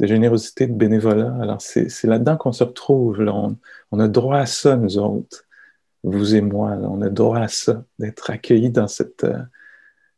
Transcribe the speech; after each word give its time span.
de 0.00 0.06
générosité, 0.06 0.66
de 0.66 0.74
bénévolat. 0.74 1.34
Alors, 1.40 1.60
c'est 1.60 2.04
là-dedans 2.04 2.36
qu'on 2.36 2.52
se 2.52 2.64
retrouve. 2.64 3.20
On, 3.20 3.98
a 3.98 4.08
droit 4.08 4.38
à 4.38 4.46
ça, 4.46 4.76
nous 4.76 4.98
autres, 4.98 5.44
vous 6.02 6.34
et 6.34 6.40
moi. 6.40 6.70
on 6.70 7.02
a 7.02 7.08
droit 7.08 7.38
à 7.38 7.48
ça, 7.48 7.84
d'être 7.98 8.30
accueillis 8.30 8.70
dans 8.70 8.88
cette, 8.88 9.24
euh, 9.24 9.38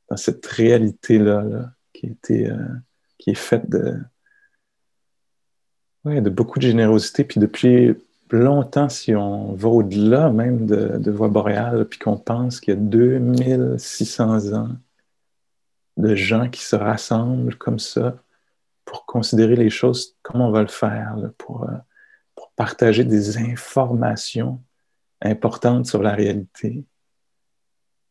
dans 0.08 0.16
cette 0.16 0.44
réalité-là 0.46 1.70
qui, 1.92 2.06
était, 2.06 2.50
euh, 2.50 2.68
qui 3.18 3.30
est 3.30 3.34
faite 3.34 3.68
de, 3.68 3.96
ouais, 6.04 6.20
de 6.20 6.30
beaucoup 6.30 6.58
de 6.58 6.64
générosité. 6.64 7.24
Puis 7.24 7.40
depuis 7.40 7.94
longtemps, 8.30 8.88
si 8.88 9.14
on 9.14 9.52
va 9.54 9.68
au-delà 9.68 10.30
même 10.30 10.66
de, 10.66 10.98
de 10.98 11.10
Voie 11.10 11.28
boréale, 11.28 11.86
puis 11.86 11.98
qu'on 11.98 12.16
pense 12.16 12.60
qu'il 12.60 12.74
y 12.74 12.76
a 12.76 12.80
2600 12.80 14.54
ans 14.54 14.70
de 15.96 16.14
gens 16.14 16.48
qui 16.48 16.62
se 16.62 16.74
rassemblent 16.76 17.56
comme 17.56 17.78
ça 17.78 18.16
pour 18.94 19.06
considérer 19.06 19.56
les 19.56 19.70
choses 19.70 20.16
comme 20.22 20.40
on 20.40 20.52
va 20.52 20.62
le 20.62 20.68
faire, 20.68 21.16
pour, 21.36 21.68
euh, 21.68 21.76
pour 22.36 22.52
partager 22.52 23.02
des 23.02 23.38
informations 23.38 24.62
importantes 25.20 25.86
sur 25.86 26.00
la 26.00 26.12
réalité, 26.12 26.84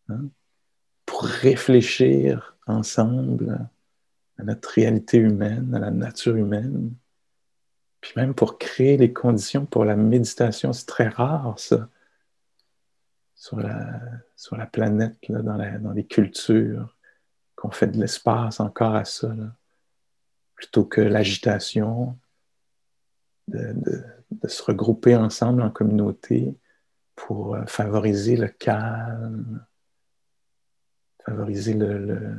hein, 0.10 0.26
pour 1.06 1.24
réfléchir 1.24 2.58
ensemble 2.68 3.66
à 4.38 4.44
notre 4.44 4.72
réalité 4.72 5.20
humaine, 5.20 5.74
à 5.74 5.80
la 5.80 5.90
nature 5.90 6.36
humaine, 6.36 6.94
puis 8.02 8.12
même 8.18 8.34
pour 8.34 8.58
créer 8.58 8.98
les 8.98 9.14
conditions 9.14 9.66
pour 9.66 9.86
la 9.86 9.96
méditation. 9.96 10.74
C'est 10.74 10.86
très 10.86 11.08
rare, 11.08 11.58
ça, 11.58 11.88
sur 13.36 13.58
la, 13.58 14.02
sur 14.36 14.58
la 14.58 14.66
planète, 14.66 15.16
dans, 15.30 15.44
dans 15.44 15.94
les 15.94 16.06
cultures, 16.06 16.98
qu'on 17.56 17.72
fait 17.72 17.88
de 17.88 18.02
l'espace 18.02 18.60
encore 18.60 18.96
à 18.96 19.06
ça. 19.06 19.34
Plutôt 20.64 20.86
que 20.86 21.02
l'agitation, 21.02 22.18
de, 23.50 24.02
se 24.48 24.64
regrouper 24.64 25.14
ensemble 25.14 25.62
en 25.62 25.70
communauté 25.70 26.56
pour 27.16 27.56
euh, 27.56 27.66
favoriser 27.66 28.38
le 28.38 28.48
calme, 28.48 29.66
favoriser 31.26 31.74
le, 31.74 32.38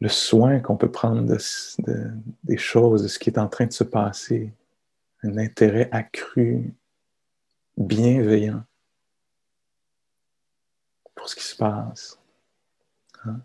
le, 0.00 0.08
soin 0.08 0.58
qu'on 0.58 0.76
peut 0.76 0.90
prendre 0.90 1.24
des 2.42 2.58
choses, 2.58 3.04
de 3.04 3.08
ce 3.08 3.20
qui 3.20 3.30
est 3.30 3.38
en 3.38 3.48
train 3.48 3.66
de 3.66 3.72
se 3.72 3.84
passer, 3.84 4.52
un 5.22 5.38
intérêt 5.38 5.88
accru, 5.92 6.74
bienveillant 7.76 8.64
pour 11.14 11.28
ce 11.28 11.36
qui 11.36 11.44
se 11.44 11.56
passe. 11.56 12.18
Hein? 13.24 13.40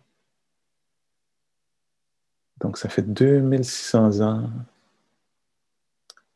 Donc, 2.59 2.77
ça 2.77 2.89
fait 2.89 3.01
2600 3.01 4.21
ans. 4.21 4.49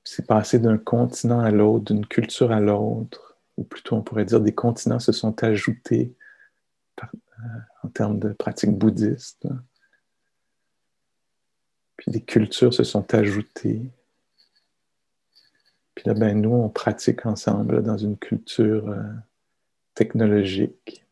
C'est 0.04 0.26
passé 0.26 0.60
d'un 0.60 0.78
continent 0.78 1.40
à 1.40 1.52
l'autre, 1.52 1.86
d'une 1.86 2.06
culture 2.06 2.52
à 2.52 2.60
l'autre, 2.60 3.38
ou 3.58 3.64
plutôt 3.64 3.96
on 3.96 4.02
pourrait 4.02 4.26
dire 4.26 4.42
des 4.42 4.54
continents 4.54 5.00
se 5.00 5.12
sont 5.12 5.44
ajoutés 5.44 6.16
euh, 7.02 7.44
en 7.84 7.90
termes 7.90 8.20
de 8.20 8.34
pratiques 8.34 8.78
bouddhistes. 8.78 9.48
Puis 11.98 12.12
des 12.12 12.22
cultures 12.22 12.74
se 12.74 12.84
sont 12.84 13.14
ajoutées. 13.14 13.82
Puis 15.96 16.06
là, 16.06 16.14
ben, 16.14 16.42
nous, 16.42 16.52
on 16.54 16.70
pratique 16.70 17.26
ensemble 17.26 17.84
dans 17.84 17.98
une 17.98 18.18
culture 18.18 18.90
euh, 18.90 19.04
technologique. 19.94 21.06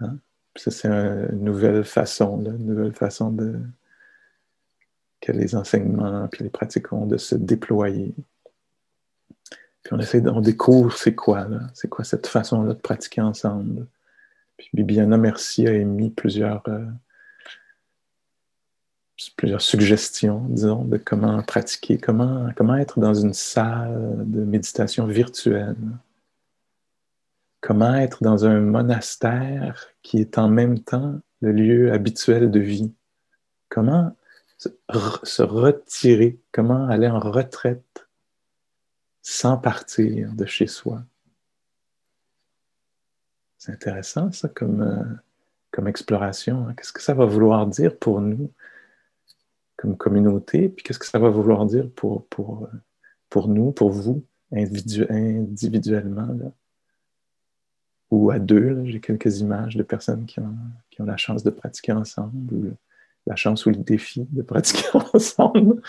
Hein? 0.00 0.18
ça, 0.56 0.70
c'est 0.70 0.88
une 0.88 1.44
nouvelle 1.44 1.84
façon, 1.84 2.40
une 2.40 2.66
nouvelle 2.66 2.94
façon 2.94 3.30
de, 3.30 3.60
que 5.20 5.32
les 5.32 5.54
enseignements 5.54 6.28
puis 6.28 6.44
les 6.44 6.50
pratiques 6.50 6.86
de 6.92 7.16
se 7.16 7.34
déployer. 7.34 8.14
Puis 9.82 9.94
on 9.94 9.98
essaie, 9.98 10.26
on 10.28 10.40
découvre 10.40 10.96
c'est 10.96 11.14
quoi, 11.14 11.46
c'est 11.74 11.88
quoi 11.88 12.04
cette 12.04 12.26
façon-là 12.26 12.74
de 12.74 12.78
pratiquer 12.78 13.20
ensemble. 13.20 13.86
Puis 14.56 14.68
Bibiana 14.74 15.16
Merci 15.16 15.66
a 15.66 15.72
émis 15.72 16.10
plusieurs, 16.10 16.62
euh, 16.68 16.84
plusieurs 19.36 19.62
suggestions, 19.62 20.44
disons, 20.48 20.84
de 20.84 20.98
comment 20.98 21.42
pratiquer, 21.42 21.96
comment, 21.98 22.50
comment 22.56 22.76
être 22.76 23.00
dans 23.00 23.14
une 23.14 23.32
salle 23.34 24.24
de 24.26 24.44
méditation 24.44 25.06
virtuelle. 25.06 25.76
Comment 27.62 27.94
être 27.94 28.22
dans 28.22 28.46
un 28.46 28.60
monastère 28.60 29.88
qui 30.02 30.18
est 30.18 30.38
en 30.38 30.48
même 30.48 30.80
temps 30.80 31.20
le 31.40 31.52
lieu 31.52 31.92
habituel 31.92 32.50
de 32.50 32.60
vie. 32.60 32.92
Comment 33.68 34.14
se 35.22 35.42
retirer, 35.42 36.38
comment 36.52 36.86
aller 36.88 37.08
en 37.08 37.18
retraite 37.18 38.08
sans 39.22 39.56
partir 39.56 40.32
de 40.34 40.44
chez 40.46 40.66
soi. 40.66 41.02
C'est 43.58 43.72
intéressant 43.72 44.32
ça 44.32 44.48
comme, 44.48 44.82
euh, 44.82 45.04
comme 45.70 45.86
exploration. 45.86 46.66
Hein. 46.66 46.74
Qu'est-ce 46.74 46.92
que 46.92 47.02
ça 47.02 47.14
va 47.14 47.26
vouloir 47.26 47.66
dire 47.66 47.96
pour 47.98 48.20
nous 48.20 48.50
comme 49.80 49.96
communauté, 49.96 50.68
puis 50.68 50.84
qu'est-ce 50.84 50.98
que 50.98 51.06
ça 51.06 51.18
va 51.18 51.30
vouloir 51.30 51.64
dire 51.64 51.90
pour, 51.96 52.26
pour, 52.26 52.68
pour 53.30 53.48
nous, 53.48 53.72
pour 53.72 53.88
vous, 53.88 54.22
individuellement, 54.52 56.28
ou 58.10 58.30
à 58.30 58.38
deux. 58.38 58.84
J'ai 58.84 59.00
quelques 59.00 59.40
images 59.40 59.76
de 59.76 59.82
personnes 59.82 60.26
qui 60.26 60.38
ont, 60.38 60.54
qui 60.90 61.00
ont 61.00 61.06
la 61.06 61.16
chance 61.16 61.42
de 61.44 61.48
pratiquer 61.48 61.92
ensemble, 61.92 62.76
la 63.26 63.36
chance 63.36 63.66
ou 63.66 63.70
le 63.70 63.76
défi 63.76 64.26
de 64.30 64.42
pratiquer 64.42 64.88
ensemble 65.14 65.80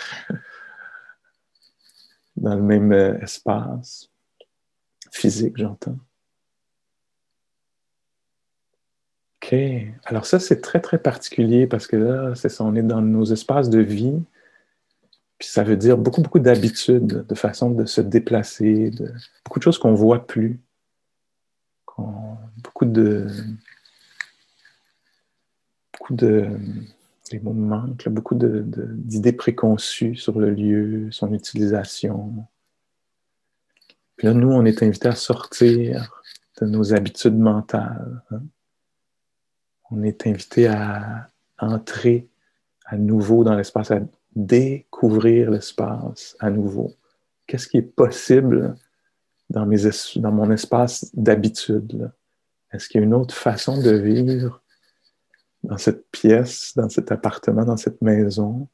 dans 2.37 2.55
le 2.55 2.61
même 2.61 2.91
euh, 2.91 3.19
espace 3.19 4.09
physique, 5.11 5.57
j'entends. 5.57 5.97
OK. 9.43 9.55
Alors 10.05 10.25
ça, 10.25 10.39
c'est 10.39 10.61
très, 10.61 10.79
très 10.79 10.97
particulier 10.97 11.67
parce 11.67 11.87
que 11.87 11.97
là, 11.97 12.35
c'est 12.35 12.49
ça, 12.49 12.63
on 12.63 12.75
est 12.75 12.83
dans 12.83 13.01
nos 13.01 13.25
espaces 13.25 13.69
de 13.69 13.79
vie. 13.79 14.19
Puis 15.37 15.49
ça 15.49 15.63
veut 15.63 15.75
dire 15.75 15.97
beaucoup, 15.97 16.21
beaucoup 16.21 16.39
d'habitudes, 16.39 17.25
de 17.27 17.35
façon 17.35 17.71
de 17.71 17.85
se 17.85 17.99
déplacer, 18.01 18.91
beaucoup 19.43 19.59
de 19.59 19.63
choses 19.63 19.79
qu'on 19.79 19.91
ne 19.91 19.97
voit 19.97 20.25
plus. 20.25 20.59
beaucoup 21.97 22.85
de... 22.85 23.27
Beaucoup 25.93 26.15
de 26.15 26.47
les 27.31 27.39
mots 27.39 27.53
manquent, 27.53 28.09
beaucoup 28.09 28.35
d'idées 28.35 29.33
préconçues 29.33 30.15
sur 30.15 30.39
le 30.39 30.51
lieu, 30.51 31.11
son 31.11 31.33
utilisation. 31.33 32.45
Puis 34.15 34.27
là, 34.27 34.33
nous, 34.33 34.51
on 34.51 34.65
est 34.65 34.83
invités 34.83 35.07
à 35.07 35.15
sortir 35.15 36.23
de 36.59 36.67
nos 36.67 36.93
habitudes 36.93 37.37
mentales. 37.37 38.21
Hein. 38.31 38.41
On 39.89 40.03
est 40.03 40.27
invité 40.27 40.67
à 40.67 41.27
entrer 41.57 42.29
à 42.85 42.97
nouveau 42.97 43.43
dans 43.43 43.55
l'espace, 43.55 43.91
à 43.91 43.99
découvrir 44.35 45.51
l'espace 45.51 46.35
à 46.39 46.49
nouveau. 46.49 46.93
Qu'est-ce 47.47 47.67
qui 47.67 47.77
est 47.77 47.81
possible 47.81 48.75
dans 49.49 49.65
mon 49.65 50.51
espace 50.51 51.09
d'habitude? 51.13 52.11
Est-ce 52.71 52.87
qu'il 52.87 53.01
y 53.01 53.03
a 53.03 53.07
une 53.07 53.13
autre 53.13 53.35
façon 53.35 53.81
de 53.81 53.91
vivre 53.91 54.60
dans 55.63 55.77
cette 55.77 56.09
pièce, 56.11 56.73
dans 56.75 56.89
cet 56.89 57.11
appartement, 57.11 57.65
dans 57.65 57.77
cette 57.77 58.01
maison. 58.01 58.67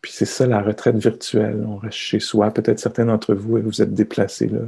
Puis 0.00 0.12
c'est 0.12 0.24
ça 0.24 0.46
la 0.46 0.62
retraite 0.62 0.96
virtuelle. 0.96 1.64
On 1.66 1.76
reste 1.76 1.98
chez 1.98 2.20
soi. 2.20 2.50
Peut-être 2.52 2.78
certains 2.78 3.06
d'entre 3.06 3.34
vous, 3.34 3.60
vous 3.60 3.82
êtes 3.82 3.92
déplacés 3.92 4.48
là. 4.48 4.60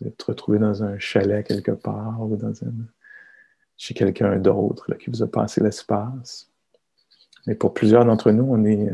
Vous 0.00 0.08
êtes 0.08 0.22
retrouvés 0.22 0.58
dans 0.58 0.82
un 0.82 0.98
chalet 0.98 1.46
quelque 1.46 1.70
part 1.70 2.20
ou 2.22 2.36
dans 2.36 2.52
chez 3.76 3.94
quelqu'un 3.94 4.38
d'autre 4.38 4.94
qui 4.94 5.10
vous 5.10 5.22
a 5.22 5.26
passé 5.26 5.60
l'espace. 5.60 6.50
Mais 7.46 7.54
pour 7.54 7.74
plusieurs 7.74 8.04
d'entre 8.04 8.30
nous, 8.30 8.44
on 8.44 8.64
est, 8.64 8.88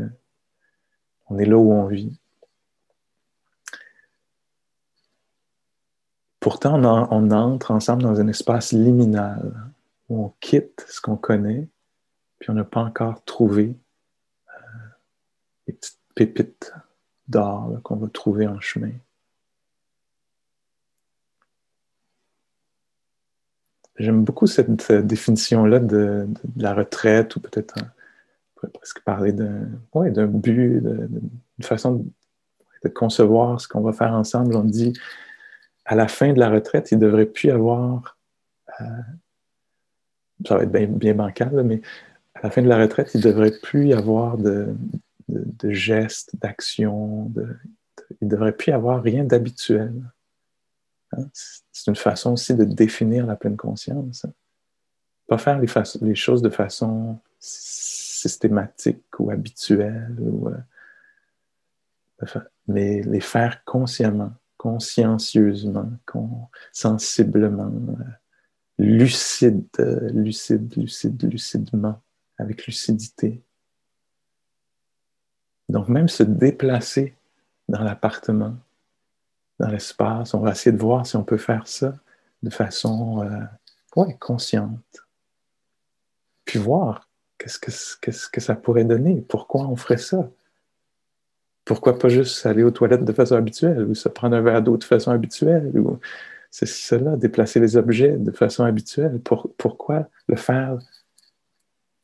on 1.29 1.37
est 1.37 1.45
là 1.45 1.57
où 1.57 1.71
on 1.71 1.85
vit. 1.87 2.18
Pourtant, 6.39 6.81
on, 6.81 7.31
entre 7.31 7.71
ensemble 7.71 8.03
dans 8.03 8.19
un 8.19 8.27
espace 8.27 8.71
liminal 8.71 9.51
où 10.07 10.25
on 10.25 10.33
quitte 10.39 10.85
ce 10.87 11.01
qu'on 11.01 11.17
connaît, 11.17 11.67
puis 12.39 12.49
on 12.49 12.53
n'a 12.53 12.63
pas 12.63 12.81
encore 12.81 13.23
trouvé 13.25 13.75
euh, 14.47 14.51
les 15.67 15.73
petites 15.73 15.99
pépites 16.15 16.73
d'or 17.27 17.79
qu'on 17.83 17.97
va 17.97 18.07
trouver 18.07 18.47
en 18.47 18.59
chemin. 18.59 18.91
J'aime 23.97 24.23
beaucoup 24.23 24.47
cette, 24.47 24.91
définition-là 24.93 25.79
de, 25.79 26.25
la 26.55 26.73
retraite, 26.73 27.35
ou 27.35 27.41
peut-être 27.41 27.75
on 27.77 27.85
pourrait 28.55 28.71
presque 28.71 29.01
parler 29.01 29.33
d'un 29.33 30.27
but, 30.27 30.81
d'une 30.81 31.29
façon 31.61 32.05
de 32.81 32.89
concevoir 32.89 33.59
ce 33.59 33.67
qu'on 33.67 33.81
va 33.81 33.91
faire 33.91 34.13
ensemble. 34.13 34.55
On 34.55 34.63
dit 34.63 34.93
à 35.89 35.95
la 35.95 36.07
fin 36.07 36.33
de 36.33 36.39
la 36.39 36.49
retraite, 36.49 36.91
il 36.91 36.99
ne 36.99 37.05
devrait 37.05 37.25
plus 37.25 37.49
avoir 37.49 38.15
euh, 38.79 38.85
ça 40.45 40.57
va 40.57 40.63
être 40.63 40.71
bien, 40.71 41.13
bancal, 41.13 41.63
mais 41.63 41.81
à 42.35 42.41
la 42.43 42.51
fin 42.51 42.61
de 42.61 42.67
la 42.67 42.77
retraite, 42.77 43.11
il 43.13 43.17
ne 43.17 43.23
devrait 43.23 43.51
plus 43.61 43.87
y 43.87 43.93
avoir 43.93 44.37
de, 44.37 44.73
gestes, 45.63 46.35
d'actions, 46.37 47.31
il 48.21 48.25
ne 48.27 48.29
devrait 48.29 48.53
plus 48.53 48.69
y 48.71 48.73
avoir 48.73 49.01
rien 49.01 49.23
d'habituel. 49.23 49.93
Hein? 51.11 51.25
C'est 51.33 51.87
une 51.87 51.95
façon 51.95 52.33
aussi 52.33 52.53
de 52.53 52.63
définir 52.63 53.25
la 53.25 53.35
pleine 53.35 53.57
conscience. 53.57 54.25
Hein. 54.25 54.31
Pas 55.27 55.37
faire 55.37 55.59
les, 55.59 56.15
choses 56.15 56.41
de 56.41 56.49
façon 56.49 57.19
systématique 57.39 59.03
ou 59.19 59.29
habituelle, 59.31 60.15
euh, 62.23 62.39
mais 62.67 63.01
les 63.01 63.21
faire 63.21 63.63
consciemment, 63.65 64.31
consciencieusement, 64.59 65.89
sensiblement, 66.73 67.71
euh, 67.71 68.03
lucide, 68.77 69.65
lucide, 70.13 70.75
lucide, 70.75 71.23
lucidement, 71.31 72.01
avec 72.37 72.65
lucidité. 72.65 73.41
Donc 75.69 75.87
même 75.87 76.09
se 76.09 76.23
déplacer 76.23 77.15
dans 77.69 77.83
l'appartement, 77.83 78.57
dans 79.59 79.69
l'espace, 79.69 80.33
on 80.33 80.41
va 80.41 80.51
essayer 80.51 80.73
de 80.75 80.81
voir 80.81 81.05
si 81.05 81.15
on 81.15 81.23
peut 81.23 81.37
faire 81.37 81.65
ça 81.65 81.93
de 82.43 82.49
façon 82.49 83.23
euh, 83.23 84.05
consciente. 84.19 85.07
Puis 86.43 86.59
voir 86.59 87.07
qu'est-ce 87.37 87.59
que, 87.59 87.71
qu'est-ce 88.01 88.27
que 88.27 88.41
ça 88.41 88.55
pourrait 88.55 88.83
donner, 88.83 89.21
pourquoi 89.21 89.67
on 89.67 89.77
ferait 89.77 89.97
ça. 89.97 90.29
Pourquoi 91.69 91.99
pas 91.99 92.09
juste 92.09 92.47
aller 92.47 92.63
aux 92.63 92.71
toilettes 92.71 93.05
de 93.05 93.13
façon 93.13 93.35
habituelle 93.35 93.83
ou 93.83 93.93
se 93.93 94.09
prendre 94.09 94.35
un 94.35 94.41
verre 94.41 94.63
d'eau 94.63 94.75
de 94.75 94.83
façon 94.83 95.11
habituelle 95.11 95.69
ou 95.77 95.99
c'est 96.49 96.65
cela, 96.65 97.15
déplacer 97.15 97.59
les 97.59 97.77
objets 97.77 98.17
de 98.17 98.31
façon 98.31 98.63
habituelle. 98.63 99.21
pourquoi 99.21 100.09
le 100.25 100.35
faire 100.35 100.79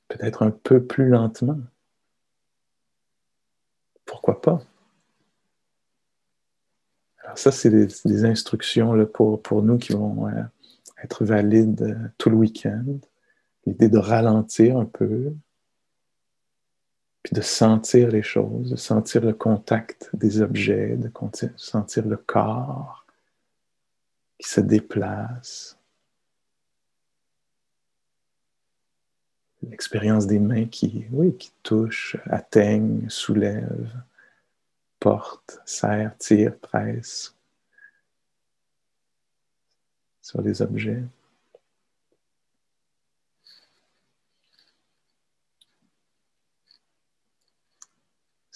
peut-être 0.07 0.43
un 0.43 0.51
peu 0.51 0.85
plus 0.85 1.09
lentement? 1.09 1.57
Pourquoi 4.05 4.39
pas? 4.39 4.61
Alors 7.23 7.39
ça, 7.39 7.51
c'est 7.51 7.71
des, 7.71 8.23
instructions 8.23 8.93
là, 8.93 9.07
pour, 9.07 9.41
pour, 9.41 9.63
nous 9.63 9.79
qui 9.79 9.93
vont 9.93 10.27
euh, 10.27 10.43
être 11.03 11.25
valides 11.25 11.81
euh, 11.81 12.07
tout 12.19 12.29
le 12.29 12.35
week-end. 12.35 12.99
L'idée 13.65 13.89
de 13.89 13.97
ralentir 13.97 14.77
un 14.77 14.85
peu, 14.85 15.33
puis 17.25 17.33
de 17.33 17.41
sentir 17.41 18.09
les 18.09 18.21
choses, 18.21 18.69
de 18.69 18.75
sentir 18.75 19.25
le 19.25 19.33
contact 19.33 20.11
des 20.13 20.41
objets, 20.41 20.95
de 20.95 21.11
sentir 21.57 22.05
le 22.05 22.17
corps 22.17 23.03
qui 24.37 24.47
se 24.47 24.61
déplace. 24.61 25.75
L'expérience 29.63 30.27
des 30.27 30.37
mains 30.37 30.65
qui, 30.65 31.07
oui, 31.09 31.35
touchent, 31.63 32.15
atteignent, 32.27 33.09
soulèvent, 33.09 34.03
portent, 34.99 35.59
serrent, 35.65 36.11
tirent, 36.19 36.59
pressent 36.59 37.35
sur 40.21 40.43
les 40.43 40.61
objets. 40.61 41.03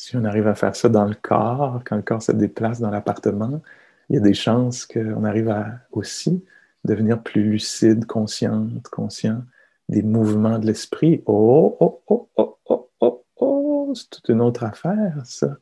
Si 0.09 0.17
on 0.17 0.25
arrive 0.25 0.47
à 0.47 0.55
faire 0.55 0.75
ça 0.75 0.89
dans 0.89 1.05
le 1.05 1.13
corps, 1.13 1.83
quand 1.85 1.95
le 1.95 2.01
corps 2.01 2.23
se 2.23 2.31
déplace 2.31 2.79
dans 2.79 2.89
l'appartement, 2.89 3.61
il 4.09 4.15
y 4.15 4.17
a 4.17 4.21
des 4.21 4.33
chances 4.33 4.87
qu'on 4.87 5.23
arrive 5.23 5.49
à 5.49 5.81
aussi 5.91 6.43
devenir 6.83 7.21
plus 7.21 7.43
lucide, 7.43 8.07
consciente, 8.07 8.87
conscient 8.87 9.43
des 9.87 10.01
mouvements 10.01 10.57
de 10.57 10.65
l'esprit. 10.65 11.21
Oh, 11.27 11.77
oh, 11.79 12.01
oh, 12.07 12.27
oh, 12.37 12.57
oh, 12.69 12.89
oh, 13.01 13.25
oh, 13.35 13.93
c'est 13.93 14.09
toute 14.09 14.29
une 14.29 14.41
autre 14.41 14.63
affaire, 14.63 15.21
ça. 15.25 15.57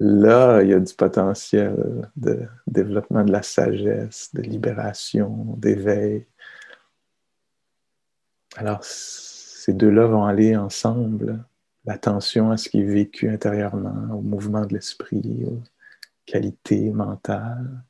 Là, 0.00 0.60
il 0.62 0.70
y 0.70 0.74
a 0.74 0.80
du 0.80 0.92
potentiel 0.92 2.10
de 2.16 2.48
développement 2.66 3.22
de 3.22 3.30
la 3.30 3.42
sagesse, 3.42 4.34
de 4.34 4.42
libération, 4.42 5.54
d'éveil. 5.58 6.26
Alors, 8.56 8.82
ces 8.82 9.74
deux-là 9.74 10.06
vont 10.06 10.24
aller 10.24 10.56
ensemble. 10.56 11.44
L'attention 11.86 12.50
à 12.50 12.56
ce 12.56 12.68
qui 12.68 12.80
est 12.80 12.84
vécu 12.84 13.30
intérieurement, 13.30 14.14
au 14.14 14.20
mouvement 14.20 14.66
de 14.66 14.74
l'esprit, 14.74 15.46
qualité 16.26 16.90
mentale, 16.90 17.82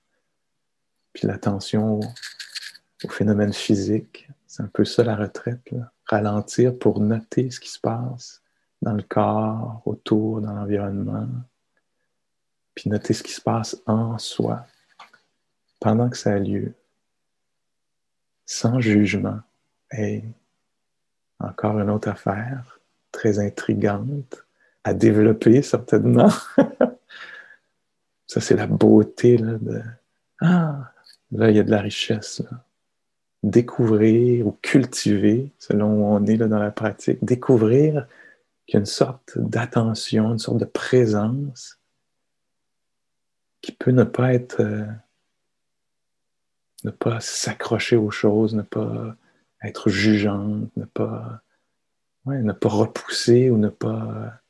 puis 1.13 1.27
l'attention 1.27 2.01
au 3.05 3.09
phénomène 3.09 3.53
physique. 3.53 4.29
C'est 4.47 4.63
un 4.63 4.69
peu 4.69 4.85
ça 4.85 5.05
la 5.05 5.17
retraite, 5.17 5.75
ralentir 6.07 6.77
pour 6.79 7.01
noter 7.01 7.51
ce 7.51 7.61
qui 7.61 7.69
se 7.69 7.81
passe 7.81 8.43
dans 8.83 8.93
le 8.93 9.03
corps, 9.03 9.83
autour, 9.85 10.41
dans 10.41 10.55
l'environnement, 10.55 11.29
puis 12.75 12.91
noter 12.91 13.13
ce 13.13 13.23
qui 13.23 13.33
se 13.33 13.41
passe 13.41 13.77
en 13.87 14.19
soi 14.19 14.67
pendant 15.81 16.09
que 16.09 16.17
ça 16.17 16.33
a 16.33 16.39
lieu, 16.39 16.75
sans 18.47 18.81
jugement. 18.81 19.41
Et 19.93 20.23
encore 21.39 21.79
une 21.79 21.91
autre 21.91 22.09
affaire 22.09 22.80
très 23.13 23.39
intrigante 23.39 24.45
à 24.85 24.95
développer 24.95 25.63
certainement. 25.63 26.31
Ça, 28.27 28.41
c'est 28.41 28.57
la 28.57 28.67
beauté 28.67 29.37
là, 29.39 29.55
de 29.61 29.83
Ah, 30.41 30.93
là, 31.33 31.51
il 31.51 31.57
y 31.57 31.61
a 31.61 31.65
de 31.65 31.71
la 31.71 31.81
richesse. 31.81 32.43
Découvrir 33.43 34.47
ou 34.47 34.57
cultiver, 34.63 35.53
selon 35.59 35.93
où 35.95 36.05
on 36.05 36.25
est 36.27 36.37
là, 36.37 36.47
dans 36.47 36.59
la 36.59 36.71
pratique, 36.71 37.25
découvrir 37.25 38.07
qu'il 38.67 38.75
y 38.75 38.77
a 38.77 38.81
une 38.81 38.87
sorte 38.87 39.37
d'attention, 39.37 40.33
une 40.33 40.39
sorte 40.39 40.59
de 40.59 40.65
présence 40.65 41.79
qui 43.63 43.73
peut 43.73 43.91
ne 43.91 44.05
pas 44.05 44.33
être, 44.33 44.61
euh, 44.61 44.87
ne 46.85 46.91
pas 46.91 47.21
s'accrocher 47.21 47.97
aux 47.97 48.11
choses, 48.11 48.55
ne 48.55 48.63
pas 48.63 49.17
être 49.63 49.91
jugeante, 49.91 50.75
ne 50.77 50.85
pas, 50.85 51.43
ne 52.27 52.53
pas 52.53 52.69
repousser 52.69 53.51
ou 53.51 53.57
ne 53.57 53.69
pas 53.69 54.41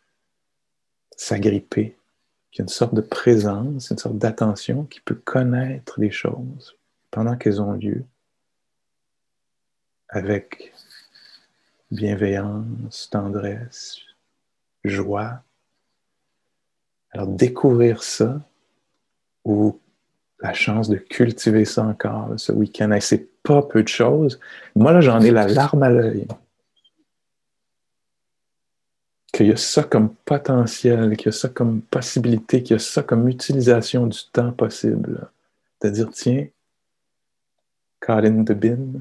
s'agripper 1.16 1.96
qu'il 2.50 2.60
y 2.60 2.62
a 2.62 2.64
une 2.64 2.68
sorte 2.68 2.94
de 2.94 3.00
présence, 3.00 3.90
une 3.90 3.98
sorte 3.98 4.18
d'attention 4.18 4.84
qui 4.84 5.00
peut 5.00 5.14
connaître 5.14 6.00
les 6.00 6.10
choses 6.10 6.76
pendant 7.10 7.36
qu'elles 7.36 7.60
ont 7.60 7.72
lieu, 7.72 8.04
avec 10.08 10.72
bienveillance, 11.90 13.08
tendresse, 13.10 13.98
joie. 14.84 15.42
Alors 17.12 17.26
découvrir 17.26 18.02
ça 18.02 18.40
ou 19.44 19.78
la 20.40 20.54
chance 20.54 20.88
de 20.88 20.96
cultiver 20.96 21.64
ça 21.64 21.84
encore 21.84 22.30
ce 22.36 22.52
week-end, 22.52 22.96
c'est 23.00 23.42
pas 23.42 23.62
peu 23.62 23.82
de 23.82 23.88
choses. 23.88 24.40
Moi, 24.74 24.92
là, 24.92 25.00
j'en 25.00 25.20
ai 25.20 25.30
la 25.30 25.46
larme 25.46 25.82
à 25.82 25.90
l'œil 25.90 26.26
qu'il 29.32 29.46
y 29.46 29.52
a 29.52 29.56
ça 29.56 29.84
comme 29.84 30.14
potentiel, 30.14 31.16
qu'il 31.16 31.26
y 31.26 31.28
a 31.28 31.32
ça 31.32 31.48
comme 31.48 31.82
possibilité, 31.82 32.62
qu'il 32.62 32.74
y 32.74 32.76
a 32.76 32.78
ça 32.78 33.02
comme 33.02 33.28
utilisation 33.28 34.06
du 34.06 34.18
temps 34.32 34.52
possible. 34.52 35.28
C'est-à-dire, 35.80 36.10
tiens, 36.10 36.46
Colin 38.00 38.42
Debin, 38.42 39.00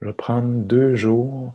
je 0.00 0.06
vais 0.06 0.12
prendre 0.12 0.64
deux 0.64 0.96
jours 0.96 1.52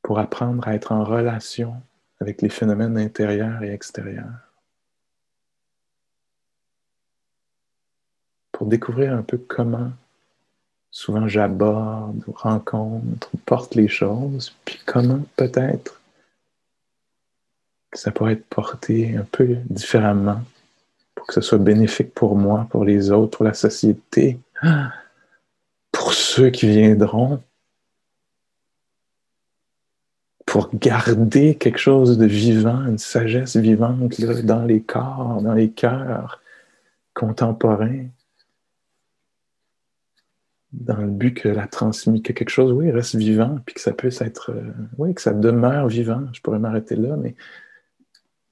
pour 0.00 0.18
apprendre 0.18 0.66
à 0.66 0.74
être 0.74 0.92
en 0.92 1.04
relation 1.04 1.74
avec 2.20 2.40
les 2.40 2.48
phénomènes 2.48 2.98
intérieurs 2.98 3.62
et 3.62 3.72
extérieurs. 3.72 4.48
Pour 8.52 8.66
découvrir 8.66 9.14
un 9.14 9.22
peu 9.22 9.38
comment 9.38 9.92
souvent 10.92 11.26
j'aborde 11.26 12.22
rencontre 12.34 13.30
porte 13.46 13.74
les 13.74 13.88
choses, 13.88 14.54
puis 14.64 14.78
comment 14.86 15.22
peut-être 15.36 16.00
ça 17.94 18.10
pourrait 18.10 18.34
être 18.34 18.46
porté 18.46 19.16
un 19.16 19.24
peu 19.24 19.56
différemment 19.68 20.40
pour 21.14 21.26
que 21.26 21.34
ce 21.34 21.40
soit 21.40 21.58
bénéfique 21.58 22.14
pour 22.14 22.36
moi, 22.36 22.66
pour 22.70 22.84
les 22.84 23.10
autres, 23.10 23.38
pour 23.38 23.44
la 23.44 23.54
société, 23.54 24.38
pour 25.92 26.12
ceux 26.12 26.50
qui 26.50 26.68
viendront, 26.68 27.42
pour 30.46 30.70
garder 30.74 31.54
quelque 31.54 31.78
chose 31.78 32.18
de 32.18 32.26
vivant, 32.26 32.86
une 32.86 32.98
sagesse 32.98 33.56
vivante 33.56 34.20
dans 34.20 34.64
les 34.64 34.82
corps, 34.82 35.40
dans 35.42 35.54
les 35.54 35.70
cœurs 35.70 36.40
contemporains 37.14 38.06
dans 40.72 40.96
le 40.96 41.10
but 41.10 41.34
que 41.34 41.48
la 41.48 41.66
transmis, 41.66 42.22
que 42.22 42.32
quelque 42.32 42.50
chose, 42.50 42.72
oui, 42.72 42.90
reste 42.90 43.14
vivant, 43.14 43.58
puis 43.66 43.74
que 43.74 43.80
ça 43.80 43.92
puisse 43.92 44.20
être, 44.20 44.50
euh, 44.52 44.72
oui, 44.98 45.14
que 45.14 45.20
ça 45.20 45.32
demeure 45.32 45.88
vivant. 45.88 46.26
Je 46.32 46.40
pourrais 46.40 46.58
m'arrêter 46.58 46.96
là, 46.96 47.16
mais 47.16 47.34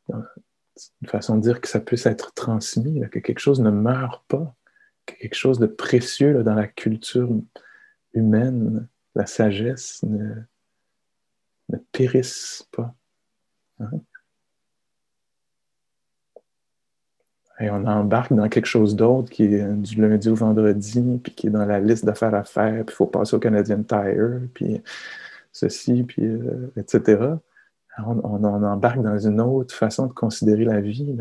une 0.09 1.09
façon 1.09 1.37
de 1.37 1.43
dire 1.43 1.61
que 1.61 1.69
ça 1.69 1.81
puisse 1.81 2.07
être 2.07 2.33
transmis, 2.35 3.01
que 3.11 3.19
quelque 3.19 3.39
chose 3.39 3.61
ne 3.61 3.71
meurt 3.71 4.25
pas, 4.29 4.55
quelque 5.07 5.35
chose 5.35 5.59
de 5.59 5.67
précieux 5.67 6.43
dans 6.43 6.55
la 6.55 6.67
culture 6.67 7.31
humaine. 8.15 8.89
La 9.15 9.27
sagesse 9.27 10.03
ne, 10.05 10.35
ne 11.69 11.79
périsse 11.93 12.69
pas. 12.71 12.95
Hein? 13.81 13.91
Et 17.61 17.71
on 17.71 17.85
embarque 17.87 18.33
dans 18.33 18.49
quelque 18.49 18.67
chose 18.67 18.97
d'autre 18.97 19.31
qui 19.31 19.45
est 19.45 19.65
du 19.65 20.01
lundi 20.01 20.29
au 20.31 20.35
vendredi, 20.35 21.21
puis 21.23 21.35
qui 21.35 21.47
est 21.49 21.51
dans 21.51 21.67
la 21.67 21.79
liste 21.79 22.07
d'affaires 22.07 22.35
à 22.35 22.45
faire, 22.45 22.85
puis 22.87 22.95
il 22.95 22.97
faut 22.97 23.07
passer 23.07 23.37
au 23.37 23.39
Canadian 23.39 23.83
Tire, 23.83 24.41
puis 24.55 24.83
ceci, 25.53 26.05
puis 26.05 26.25
euh, 26.25 26.73
etc. 26.77 27.23
On, 28.07 28.45
embarque 28.45 29.03
dans 29.03 29.19
une 29.19 29.41
autre 29.41 29.75
façon 29.75 30.07
de 30.07 30.13
considérer 30.13 30.65
la 30.65 30.81
vie, 30.81 31.19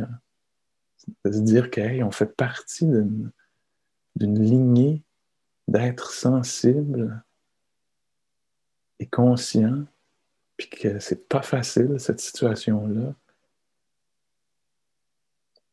de 1.25 1.31
se 1.31 1.39
dire 1.39 1.69
qu'on 1.71 2.11
fait 2.11 2.33
partie 2.37 2.85
d'une 2.85 4.43
lignée 4.43 5.03
d'êtres 5.67 6.11
sensibles 6.11 7.21
et 8.99 9.07
conscients, 9.07 9.83
puis 10.55 10.69
que 10.69 10.99
c'est 10.99 11.27
pas 11.27 11.41
facile 11.41 11.99
cette 11.99 12.21
situation-là, 12.21 13.13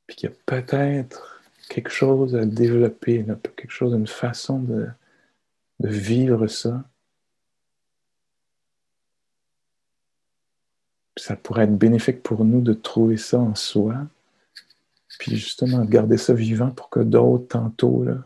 puis 0.06 0.16
qu'il 0.16 0.30
y 0.30 0.32
a 0.32 0.36
peut-être 0.46 1.42
quelque 1.68 1.90
chose 1.90 2.36
à 2.36 2.46
développer, 2.46 3.24
quelque 3.56 3.70
chose, 3.70 3.92
une 3.92 4.06
façon 4.06 4.60
de, 4.60 4.88
vivre 5.80 6.46
ça. 6.46 6.84
ça 11.18 11.34
pourrait 11.34 11.64
être 11.64 11.76
bénéfique 11.76 12.22
pour 12.22 12.44
nous 12.44 12.60
de 12.60 12.74
trouver 12.74 13.16
ça 13.16 13.38
en 13.38 13.54
soi, 13.54 14.06
puis 15.18 15.36
justement 15.36 15.84
de 15.84 15.90
garder 15.90 16.18
ça 16.18 16.34
vivant 16.34 16.70
pour 16.70 16.90
que 16.90 17.00
d'autres, 17.00 17.48
tantôt, 17.48 18.04
là, 18.04 18.18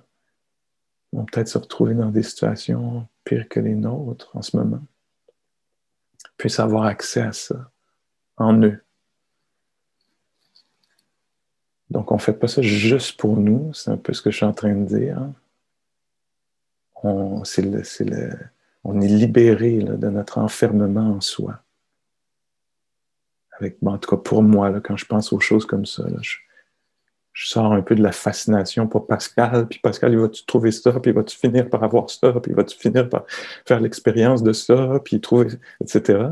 vont 1.12 1.24
peut-être 1.24 1.48
se 1.48 1.58
retrouver 1.58 1.94
dans 1.94 2.10
des 2.10 2.22
situations 2.22 3.06
pires 3.24 3.48
que 3.48 3.60
les 3.60 3.74
nôtres 3.74 4.30
en 4.34 4.42
ce 4.42 4.56
moment, 4.56 4.82
puissent 6.36 6.60
avoir 6.60 6.84
accès 6.84 7.22
à 7.22 7.32
ça 7.32 7.70
en 8.36 8.60
eux. 8.62 8.82
Donc, 11.90 12.12
on 12.12 12.16
ne 12.16 12.20
fait 12.20 12.32
pas 12.32 12.46
ça 12.46 12.62
juste 12.62 13.18
pour 13.18 13.36
nous, 13.36 13.74
c'est 13.74 13.90
un 13.90 13.96
peu 13.96 14.12
ce 14.12 14.22
que 14.22 14.30
je 14.30 14.36
suis 14.36 14.46
en 14.46 14.52
train 14.52 14.74
de 14.74 14.84
dire. 14.84 15.18
On, 17.02 17.42
est 17.44 19.08
libéré 19.08 19.78
de 19.78 20.08
notre 20.08 20.38
enfermement 20.38 21.16
en 21.16 21.20
soi. 21.20 21.60
Avec, 23.58 23.78
en 23.84 23.98
tout 23.98 24.10
cas, 24.10 24.22
pour 24.22 24.42
moi, 24.42 24.80
quand 24.80 24.96
je 24.96 25.04
pense 25.04 25.32
aux 25.32 25.40
choses 25.40 25.66
comme 25.66 25.84
ça, 25.84 26.04
je, 26.20 26.36
sors 27.34 27.72
un 27.72 27.82
peu 27.82 27.94
de 27.94 28.02
la 28.02 28.12
fascination 28.12 28.86
pour 28.86 29.06
Pascal, 29.06 29.66
puis 29.66 29.80
Pascal, 29.80 30.12
il 30.12 30.18
va-tu 30.18 30.44
trouver 30.44 30.72
ça, 30.72 30.92
puis 31.00 31.10
il 31.10 31.14
va-tu 31.14 31.36
finir 31.36 31.68
par 31.70 31.82
avoir 31.82 32.10
ça, 32.10 32.32
puis 32.34 32.52
il 32.52 32.54
va-tu 32.54 32.76
finir 32.76 33.08
par 33.08 33.24
faire 33.66 33.80
l'expérience 33.80 34.42
de 34.42 34.52
ça, 34.52 35.00
puis 35.04 35.20
trouver, 35.20 35.48
etc. 35.80 36.28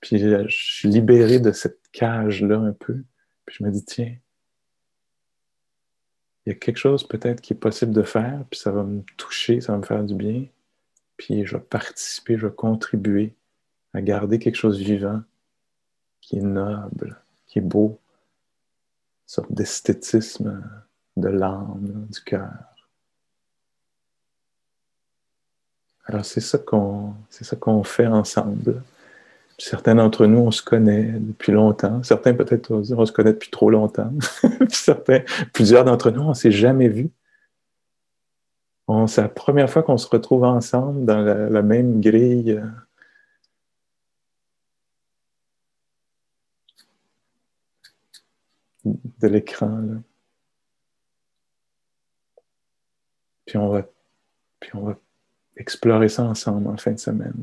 Puis 0.00 0.18
je 0.18 0.46
suis 0.48 0.88
libéré 0.88 1.40
de 1.40 1.50
cette 1.50 1.80
cage-là 1.92 2.58
un 2.58 2.72
peu. 2.72 3.02
Puis 3.46 3.56
je 3.58 3.64
me 3.64 3.70
dis, 3.70 3.84
tiens, 3.84 4.14
il 6.46 6.52
y 6.52 6.52
a 6.52 6.58
quelque 6.58 6.76
chose 6.76 7.06
peut-être 7.06 7.40
qui 7.40 7.54
est 7.54 7.56
possible 7.56 7.92
de 7.92 8.02
faire, 8.02 8.44
puis 8.50 8.60
ça 8.60 8.70
va 8.70 8.82
me 8.82 9.02
toucher, 9.16 9.60
ça 9.60 9.72
va 9.72 9.78
me 9.78 9.84
faire 9.84 10.04
du 10.04 10.14
bien, 10.14 10.44
puis 11.16 11.46
je 11.46 11.56
vais 11.56 11.62
participer, 11.62 12.36
je 12.36 12.46
vais 12.46 12.54
contribuer 12.54 13.34
à 13.94 14.02
garder 14.02 14.38
quelque 14.38 14.56
chose 14.56 14.78
vivant, 14.78 15.22
qui 16.20 16.38
est 16.38 16.42
noble, 16.42 17.20
qui 17.46 17.58
est 17.58 17.62
beau, 17.62 17.98
une 19.24 19.28
sorte 19.28 19.52
d'esthétisme 19.52 20.62
de 21.16 21.28
l'âme, 21.28 22.06
du 22.10 22.20
cœur. 22.20 22.52
Alors 26.06 26.24
c'est 26.24 26.40
ça 26.40 26.58
qu'on 26.58 27.14
c'est 27.30 27.44
ça 27.44 27.56
qu'on 27.56 27.82
fait 27.82 28.06
ensemble. 28.06 28.82
Certains 29.58 29.94
d'entre 29.94 30.26
nous, 30.26 30.38
on 30.38 30.50
se 30.50 30.62
connaît 30.62 31.04
depuis 31.04 31.52
longtemps. 31.52 32.02
Certains, 32.02 32.34
peut-être, 32.34 32.70
on 32.72 33.06
se 33.06 33.12
connaît 33.12 33.32
depuis 33.32 33.50
trop 33.50 33.70
longtemps. 33.70 34.12
certains, 34.68 35.20
plusieurs 35.52 35.84
d'entre 35.84 36.10
nous, 36.10 36.22
on 36.22 36.30
ne 36.30 36.34
s'est 36.34 36.50
jamais 36.50 36.88
vus. 36.88 37.10
C'est 39.06 39.22
la 39.22 39.28
première 39.28 39.70
fois 39.70 39.82
qu'on 39.82 39.96
se 39.98 40.08
retrouve 40.08 40.44
ensemble 40.44 41.04
dans 41.06 41.20
la, 41.20 41.62
même 41.62 42.00
grille. 42.00 42.60
De 48.84 49.28
l'écran. 49.28 49.82
Puis 53.46 53.58
puis 54.60 54.70
on 54.74 54.84
va 54.84 54.98
explorer 55.56 56.08
ça 56.08 56.24
ensemble 56.24 56.68
en 56.68 56.76
fin 56.76 56.92
de 56.92 56.98
semaine. 56.98 57.34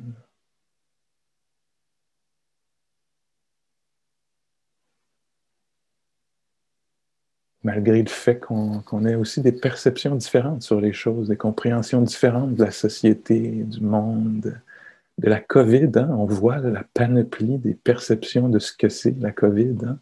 Malgré 7.64 8.02
le 8.02 8.10
fait 8.10 8.40
qu'on 8.40 9.06
ait 9.06 9.16
aussi 9.16 9.42
des 9.42 9.52
perceptions 9.52 10.16
différentes 10.16 10.64
sur 10.64 10.82
les 10.82 10.94
choses, 10.94 11.28
des 11.28 11.38
compréhensions 11.38 12.02
différentes 12.02 12.56
de 12.56 12.64
la 12.64 12.72
société, 12.72 13.40
du 13.40 13.82
monde, 13.82 14.60
de 15.20 15.30
la 15.30 15.40
COVID. 15.40 15.92
Hein. 15.96 16.10
On 16.12 16.26
voit 16.26 16.58
la 16.58 16.84
panoplie 16.94 17.58
des 17.60 17.76
perceptions 17.76 18.50
de 18.50 18.60
ce 18.60 18.74
que 18.74 18.90
c'est 18.90 19.18
la 19.20 19.32
COVID. 19.32 19.78
Hein. 19.86 20.00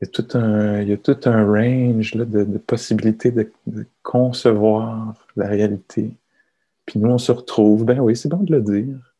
Il, 0.00 0.06
y 0.06 0.92
a 0.92 0.96
tout 0.96 1.18
un, 1.24 1.44
range 1.44 2.14
de, 2.14 2.58
possibilités 2.58 3.32
de, 3.32 3.50
de, 3.66 3.84
concevoir 4.04 5.14
la 5.34 5.48
réalité. 5.48 6.12
Puis 6.86 7.00
nous, 7.00 7.10
on 7.10 7.18
se 7.18 7.32
retrouve, 7.32 7.84
ben 7.84 7.98
oui, 7.98 8.16
c'est 8.16 8.28
bon 8.28 8.44
de 8.44 8.54
le 8.54 8.62
dire, 8.62 9.14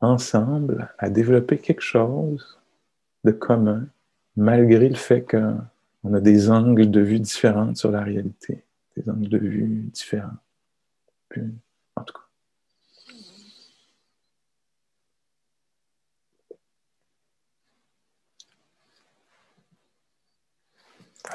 ensemble, 0.00 0.92
à 0.98 1.10
développer 1.10 1.58
quelque 1.58 1.82
chose 1.82 2.59
de 3.24 3.32
commun, 3.32 3.86
malgré 4.36 4.88
le 4.88 4.96
fait 4.96 5.22
qu'on 5.22 6.14
a 6.14 6.20
des 6.20 6.50
angles 6.50 6.90
de 6.90 7.00
vue 7.00 7.20
différents 7.20 7.74
sur 7.74 7.90
la 7.90 8.02
réalité, 8.02 8.64
des 8.96 9.08
angles 9.10 9.28
de 9.28 9.38
vue 9.38 9.90
différents. 9.92 10.38
en 11.96 12.04
tout 12.04 12.14
cas. 12.14 12.20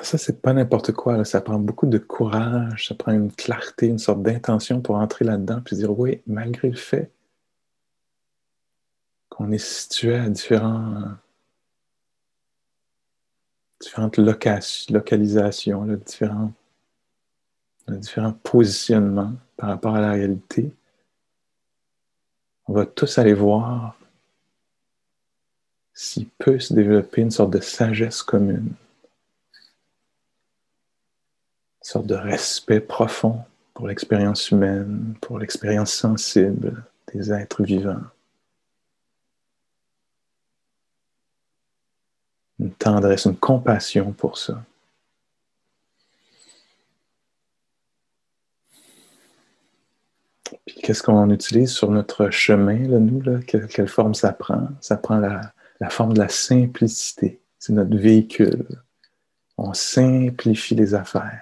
Ça, 0.02 0.18
c'est 0.18 0.42
pas 0.42 0.54
n'importe 0.54 0.92
quoi. 0.92 1.24
Ça 1.26 1.42
prend 1.42 1.58
beaucoup 1.58 1.86
de 1.86 1.98
courage, 1.98 2.88
ça 2.88 2.96
prend 2.96 3.12
une 3.12 3.32
clarté, 3.32 3.88
une 3.88 4.00
sorte 4.00 4.22
d'intention 4.22 4.82
pour 4.82 4.96
entrer 4.96 5.26
là-dedans 5.26 5.62
puis 5.64 5.76
dire 5.76 5.98
oui, 5.98 6.22
malgré 6.28 6.70
le 6.70 6.76
fait 6.76 7.12
qu'on 9.30 9.52
est 9.52 9.58
situé 9.58 10.16
à 10.16 10.30
différents 10.30 11.16
différentes 13.86 14.18
localisations, 14.18 15.86
différents, 15.86 16.52
différents 17.88 18.34
positionnements 18.34 19.34
par 19.58 19.70
rapport 19.70 19.96
à 19.96 20.02
la 20.02 20.12
réalité. 20.12 20.72
On 22.68 22.74
va 22.74 22.88
tous 22.88 23.20
aller 23.20 23.36
voir 23.36 23.96
s'il 25.94 26.28
peut 26.28 26.60
se 26.60 26.74
développer 26.74 27.22
une 27.22 27.30
sorte 27.30 27.52
de 27.52 27.60
sagesse 27.60 28.24
commune, 28.24 28.74
une 31.80 31.84
sorte 31.84 32.08
de 32.08 32.16
respect 32.16 32.80
profond 32.82 33.44
pour 33.76 33.88
l'expérience 33.88 34.50
humaine, 34.50 35.14
pour 35.22 35.38
l'expérience 35.38 35.94
sensible 35.94 36.84
des 37.14 37.32
êtres 37.32 37.62
vivants. 37.62 38.02
Une 42.60 42.72
tendresse, 42.72 43.26
une 43.26 43.38
compassion 43.38 44.12
pour 44.14 44.38
ça. 44.38 44.64
Puis 50.66 50.76
qu'est-ce 50.82 51.04
qu'on 51.04 51.30
utilise 51.30 51.72
sur 51.72 51.92
notre 51.92 52.30
chemin, 52.30 52.88
là, 52.88 53.00
nous, 53.00 53.22
là? 53.22 53.40
Quelle, 53.46 53.88
forme 53.88 54.16
ça 54.16 54.34
prend? 54.34 54.70
Ça 54.82 54.98
prend 54.98 55.18
la, 55.18 55.54
forme 55.90 56.14
de 56.14 56.20
la 56.20 56.30
simplicité. 56.30 57.40
C'est 57.60 57.74
notre 57.74 57.96
véhicule. 57.96 58.66
On 59.58 59.74
simplifie 59.74 60.76
les 60.76 60.96
affaires. 60.96 61.42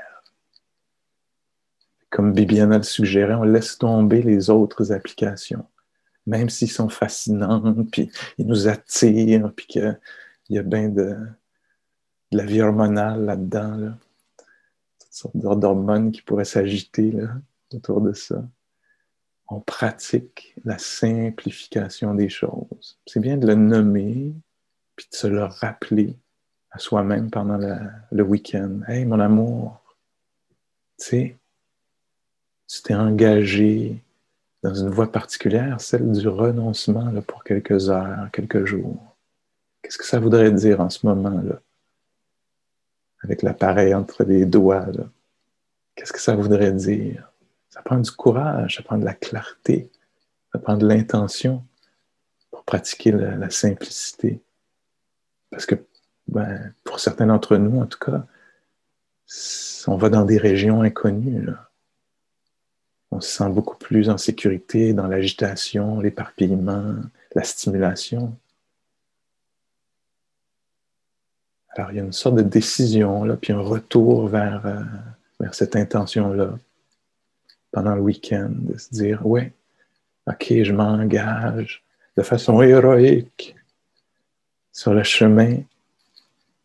Comme 2.10 2.34
Bibiana 2.34 2.78
le 2.78 2.84
suggérait, 2.84 3.34
on 3.34 3.44
laisse 3.44 3.78
tomber 3.78 4.22
les 4.22 4.50
autres 4.50 4.92
applications. 4.92 5.66
Même 6.28 6.50
s'ils 6.50 6.72
sont 6.72 6.90
fascinants, 6.90 7.76
puis 7.92 8.12
ils 8.38 8.46
nous 8.46 8.68
attirent, 8.68 9.52
puis 9.56 9.68
que 9.68 9.96
il 10.50 10.56
y 10.56 10.60
a 10.60 10.64
bien 10.64 10.90
de, 10.90 11.18
la 12.34 12.46
vie 12.46 12.62
hormonale 12.62 13.26
là-dedans, 13.26 13.76
là. 13.76 13.98
toutes 15.00 15.14
sortes 15.14 15.60
d'hormones 15.60 16.12
qui 16.12 16.22
pourraient 16.22 16.46
s'agiter 16.46 17.14
autour 17.74 18.02
de 18.02 18.14
ça. 18.14 18.44
On 19.48 19.60
pratique 19.60 20.56
la 20.66 20.78
simplification 20.78 22.16
des 22.16 22.30
choses. 22.30 23.00
C'est 23.06 23.20
bien 23.20 23.38
de 23.38 23.46
le 23.46 23.56
nommer, 23.56 24.34
puis 24.96 25.08
de 25.12 25.16
se 25.16 25.28
le 25.28 25.44
rappeler 25.44 26.18
à 26.72 26.80
soi-même 26.80 27.30
pendant 27.30 27.60
le 28.12 28.24
week-end. 28.24 28.80
Hey, 28.88 29.06
mon 29.06 29.20
amour, 29.20 29.80
tu 30.98 31.06
sais, 31.06 31.38
tu 32.68 32.82
t'es 32.82 32.96
engagé 32.96 34.02
dans 34.64 34.74
une 34.74 34.90
voie 34.90 35.12
particulière, 35.12 35.80
celle 35.82 36.12
du 36.14 36.28
renoncement 36.28 37.12
là, 37.12 37.22
pour 37.22 37.44
quelques 37.44 37.90
heures, 37.90 38.30
quelques 38.32 38.66
jours. 38.66 39.13
Qu'est-ce 39.84 39.98
que 39.98 40.06
ça 40.06 40.20
voudrait 40.20 40.52
dire 40.52 40.80
en 40.80 40.90
ce 40.90 41.06
moment-là? 41.06 41.62
Avec 43.22 43.42
l'appareil 43.42 43.94
entre 43.94 44.24
les 44.24 44.46
doigts, 44.46 44.88
qu'est-ce 45.96 46.14
que 46.14 46.20
ça 46.20 46.36
voudrait 46.36 46.72
dire? 46.72 47.32
Ça 47.70 47.82
prend 47.82 47.98
du 47.98 48.12
courage, 48.12 48.78
ça 48.78 48.84
prend 48.84 48.98
de 48.98 49.06
la 49.06 49.14
clarté, 49.14 49.92
ça 50.52 50.60
prend 50.60 50.78
de 50.78 50.88
l'intention 50.88 51.64
pour 52.50 52.64
pratiquer 52.64 53.12
la, 53.12 53.50
simplicité. 53.50 54.42
Parce 55.52 55.66
que 55.66 55.76
ben, 56.28 56.74
pour 56.84 57.00
certains 57.00 57.28
d'entre 57.28 57.58
nous, 57.58 57.82
en 57.82 57.86
tout 57.86 58.00
cas, 58.00 58.26
on 59.88 59.98
va 59.98 60.10
dans 60.10 60.26
des 60.26 60.38
régions 60.38 60.82
inconnues. 60.82 61.48
On 63.12 63.22
se 63.22 63.38
sent 63.38 63.50
beaucoup 63.50 63.78
plus 63.78 64.10
en 64.10 64.18
sécurité 64.18 64.94
dans 64.94 65.08
l'agitation, 65.08 66.00
l'éparpillement, 66.00 66.96
la 67.36 67.44
stimulation. 67.44 68.36
Alors, 71.76 71.92
il 71.92 71.98
y 71.98 72.00
a 72.00 72.04
une 72.04 72.14
sorte 72.14 72.36
de 72.36 72.44
décision, 72.44 73.24
là, 73.24 73.36
puis 73.36 73.54
un 73.54 73.60
retour 73.60 74.28
vers, 74.28 74.66
euh, 74.66 74.82
vers 75.40 75.56
cette 75.56 75.76
intention-là 75.76 76.58
pendant 77.72 77.96
le 77.96 78.02
week-end, 78.02 78.52
de 78.52 78.78
se 78.78 78.90
dire, 78.92 79.26
ouais, 79.26 79.52
ok, 80.28 80.54
je 80.64 80.72
m'engage 80.72 81.84
de 82.16 82.22
façon 82.22 82.62
héroïque 82.62 83.56
sur 84.72 84.94
le 84.94 85.04
chemin 85.04 85.58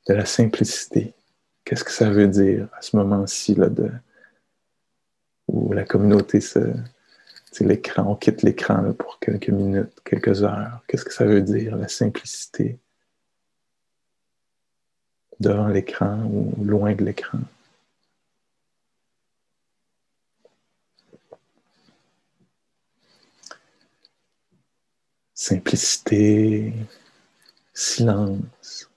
de 0.09 0.15
la 0.15 0.27
simplicité. 0.27 1.15
Qu'est-ce 1.65 1.85
que 1.85 1.93
ça 1.93 2.11
veut 2.11 2.29
dire 2.29 2.69
à 2.77 2.83
ce 2.83 2.97
moment-ci 2.97 3.55
là, 3.55 3.69
de, 3.69 3.91
où 5.49 5.73
la 5.73 5.85
communauté 5.85 6.41
se, 6.41 6.59
l'écran, 7.61 8.05
on 8.07 8.15
quitte 8.15 8.43
l'écran 8.43 8.93
pour 8.93 9.19
quelques 9.19 9.49
minutes, 9.49 10.01
quelques 10.05 10.43
heures. 10.43 10.83
Qu'est-ce 10.87 11.05
que 11.05 11.13
ça 11.13 11.25
veut 11.25 11.43
dire, 11.43 11.77
la 11.77 11.89
simplicité? 11.89 12.79
Devant 15.41 15.69
l'écran 15.69 16.25
ou 16.25 16.65
loin 16.65 16.95
de 16.95 17.05
l'écran? 17.05 17.39
Simplicité, 25.35 26.73
silence. 27.73 28.91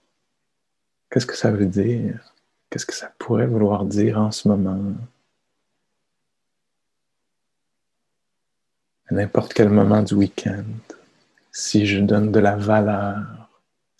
Qu'est-ce 1.10 1.26
que 1.26 1.36
ça 1.36 1.52
veut 1.52 1.68
dire? 1.68 2.34
Qu'est-ce 2.70 2.86
que 2.86 2.94
ça 2.94 3.14
pourrait 3.20 3.48
vouloir 3.48 3.86
dire 3.86 4.18
en 4.18 4.32
ce 4.32 4.48
moment? 4.48 4.96
À 9.08 9.14
n'importe 9.14 9.54
quel 9.54 9.70
moment 9.70 10.02
du 10.02 10.16
week-end, 10.16 10.64
si 11.52 11.86
je 11.86 12.00
donne 12.00 12.32
de 12.32 12.40
la 12.40 12.56
valeur 12.56 13.50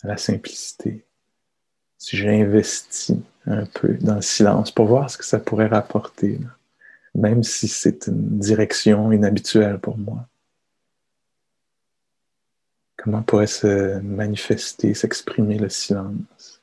à 0.02 0.08
la 0.08 0.16
simplicité, 0.16 1.04
si 2.02 2.16
j'investis 2.16 3.16
un 3.46 3.64
peu 3.64 3.94
dans 3.98 4.16
le 4.16 4.22
silence 4.22 4.72
pour 4.72 4.86
voir 4.86 5.08
ce 5.08 5.16
que 5.16 5.24
ça 5.24 5.38
pourrait 5.38 5.68
rapporter, 5.68 6.40
même 7.14 7.44
si 7.44 7.68
c'est 7.68 8.08
une 8.08 8.40
direction 8.40 9.12
inhabituelle 9.12 9.78
pour 9.78 9.96
moi. 9.96 10.26
Comment 12.96 13.22
pourrait 13.22 13.46
se 13.46 14.00
manifester, 14.00 14.94
s'exprimer 14.94 15.58
le 15.58 15.68
silence? 15.68 16.60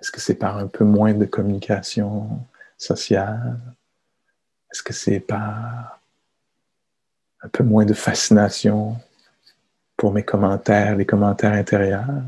Est-ce 0.00 0.10
que 0.10 0.20
c'est 0.20 0.34
par 0.34 0.58
un 0.58 0.66
peu 0.66 0.84
moins 0.84 1.14
de 1.14 1.24
communication 1.24 2.44
sociale? 2.76 3.60
Est-ce 4.72 4.82
que 4.82 4.92
c'est 4.92 5.20
par 5.20 6.00
un 7.42 7.48
peu 7.48 7.62
moins 7.62 7.84
de 7.84 7.94
fascination 7.94 8.96
pour 9.96 10.12
mes 10.12 10.24
commentaires, 10.24 10.96
les 10.96 11.06
commentaires 11.06 11.52
intérieurs? 11.52 12.24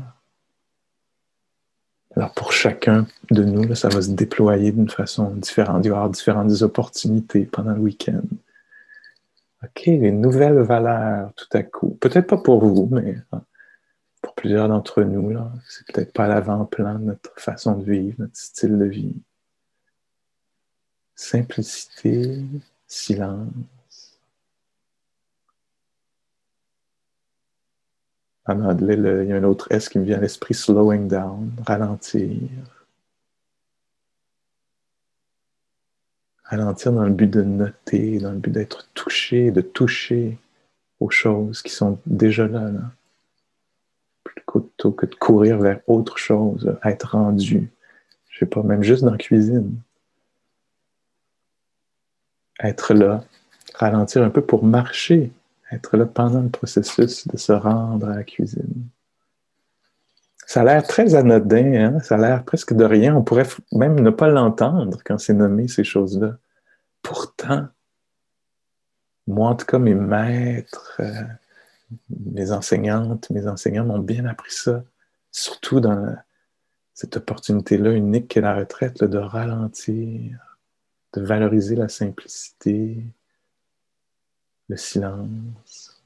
Alors 2.15 2.33
pour 2.33 2.51
chacun 2.51 3.07
de 3.29 3.43
nous, 3.43 3.73
ça 3.75 3.87
va 3.89 4.01
se 4.01 4.11
déployer 4.11 4.71
d'une 4.71 4.89
façon 4.89 5.31
différente. 5.35 5.85
Il 5.85 5.89
va 5.89 5.95
y 5.95 5.97
avoir 5.97 6.09
différentes 6.09 6.61
opportunités 6.61 7.45
pendant 7.45 7.73
le 7.73 7.79
week-end. 7.79 8.21
OK, 9.63 9.87
une 9.87 10.21
nouvelle 10.21 10.59
valeur 10.59 11.33
tout 11.35 11.47
à 11.53 11.63
coup. 11.63 11.97
Peut-être 12.01 12.27
pas 12.27 12.37
pour 12.37 12.65
vous, 12.65 12.89
mais 12.91 13.17
hein, 13.31 13.43
pour 14.21 14.33
plusieurs 14.33 14.67
d'entre 14.67 15.03
nous, 15.03 15.37
c'est 15.67 15.87
peut-être 15.87 16.13
pas 16.13 16.27
l'avant-plan 16.27 16.95
de 16.95 17.05
notre 17.05 17.39
façon 17.39 17.77
de 17.77 17.89
vivre, 17.89 18.15
notre 18.19 18.37
style 18.37 18.77
de 18.77 18.85
vie. 18.85 19.15
Simplicité, 21.15 22.43
silence. 22.87 23.47
En 28.47 28.59
anglais, 28.61 28.95
il 28.95 29.29
y 29.29 29.33
a 29.33 29.35
un 29.35 29.43
autre 29.43 29.67
S 29.71 29.87
qui 29.89 29.99
me 29.99 30.03
vient 30.03 30.17
à 30.17 30.21
l'esprit, 30.21 30.53
slowing 30.53 31.07
down, 31.07 31.51
ralentir. 31.65 32.37
Ralentir 36.43 36.91
dans 36.91 37.03
le 37.03 37.11
but 37.11 37.29
de 37.29 37.43
noter, 37.43 38.19
dans 38.19 38.31
le 38.31 38.39
but 38.39 38.51
d'être 38.51 38.89
touché, 38.93 39.51
de 39.51 39.61
toucher 39.61 40.37
aux 40.99 41.09
choses 41.09 41.61
qui 41.61 41.71
sont 41.71 41.99
déjà 42.05 42.47
là. 42.47 42.71
là 42.71 42.91
plutôt 44.51 44.91
que 44.91 45.05
de 45.05 45.15
courir 45.15 45.57
vers 45.59 45.79
autre 45.87 46.17
chose, 46.17 46.75
être 46.83 47.11
rendu, 47.11 47.69
je 48.29 48.39
sais 48.39 48.45
pas, 48.45 48.63
même 48.63 48.83
juste 48.83 49.03
dans 49.03 49.11
la 49.11 49.17
cuisine. 49.17 49.75
Être 52.59 52.93
là, 52.93 53.23
ralentir 53.75 54.23
un 54.23 54.29
peu 54.29 54.41
pour 54.41 54.63
marcher, 54.63 55.31
être 55.71 55.97
là 55.97 56.05
pendant 56.05 56.41
le 56.41 56.49
processus 56.49 57.27
de 57.27 57.37
se 57.37 57.51
rendre 57.51 58.09
à 58.09 58.15
la 58.15 58.23
cuisine. 58.23 58.89
Ça 60.45 60.61
a 60.61 60.63
l'air 60.65 60.83
très 60.83 61.15
anodin, 61.15 61.73
hein? 61.73 61.99
ça 62.01 62.15
a 62.15 62.17
l'air 62.17 62.43
presque 62.43 62.73
de 62.73 62.83
rien. 62.83 63.15
On 63.15 63.23
pourrait 63.23 63.47
même 63.71 63.99
ne 63.99 64.09
pas 64.09 64.27
l'entendre 64.27 64.99
quand 65.05 65.17
c'est 65.17 65.33
nommé 65.33 65.67
ces 65.67 65.85
choses-là. 65.85 66.37
Pourtant, 67.01 67.67
moi, 69.27 69.49
en 69.49 69.55
tout 69.55 69.65
cas, 69.65 69.79
mes 69.79 69.95
maîtres, 69.95 70.97
euh, 70.99 71.23
mes 72.09 72.51
enseignantes, 72.51 73.29
mes 73.29 73.47
enseignants 73.47 73.85
m'ont 73.85 73.99
bien 73.99 74.25
appris 74.25 74.51
ça, 74.51 74.83
surtout 75.31 75.79
dans 75.79 76.17
cette 76.93 77.17
opportunité-là 77.17 77.91
unique 77.91 78.27
qu'est 78.27 78.41
la 78.41 78.55
retraite, 78.55 79.03
de 79.03 79.17
ralentir, 79.17 80.57
de 81.13 81.21
valoriser 81.21 81.75
la 81.75 81.89
simplicité, 81.89 83.05
le 84.71 84.77
silence. 84.77 86.01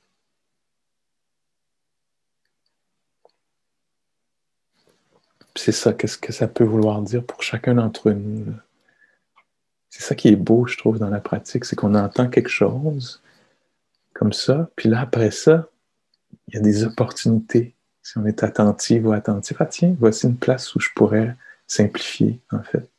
C'est 5.55 5.71
ça, 5.71 5.93
qu'est-ce 5.93 6.17
que 6.17 6.33
ça 6.33 6.47
peut 6.47 6.65
vouloir 6.65 7.01
dire 7.01 7.23
pour 7.23 7.41
chacun 7.41 7.75
d'entre 7.75 8.11
nous. 8.11 8.53
C'est 9.89 10.01
ça 10.01 10.15
qui 10.15 10.27
est 10.27 10.35
beau, 10.35 10.65
je 10.65 10.77
trouve, 10.77 10.99
dans 10.99 11.09
la 11.09 11.21
pratique, 11.21 11.63
c'est 11.63 11.77
qu'on 11.77 11.95
entend 11.95 12.27
quelque 12.27 12.49
chose 12.49 13.21
comme 14.13 14.33
ça, 14.33 14.69
puis 14.75 14.89
là, 14.89 15.01
après 15.01 15.31
ça, 15.31 15.69
il 16.47 16.55
y 16.55 16.57
a 16.57 16.61
des 16.61 16.83
opportunités. 16.83 17.75
Si 18.01 18.17
on 18.17 18.25
est 18.25 18.43
attentif 18.43 19.03
ou 19.05 19.11
attentif, 19.13 19.57
ah 19.59 19.65
tiens, 19.65 19.95
voici 19.99 20.27
une 20.27 20.37
place 20.37 20.73
où 20.75 20.79
je 20.79 20.89
pourrais 20.95 21.35
simplifier, 21.67 22.39
en 22.51 22.63
fait. 22.63 22.89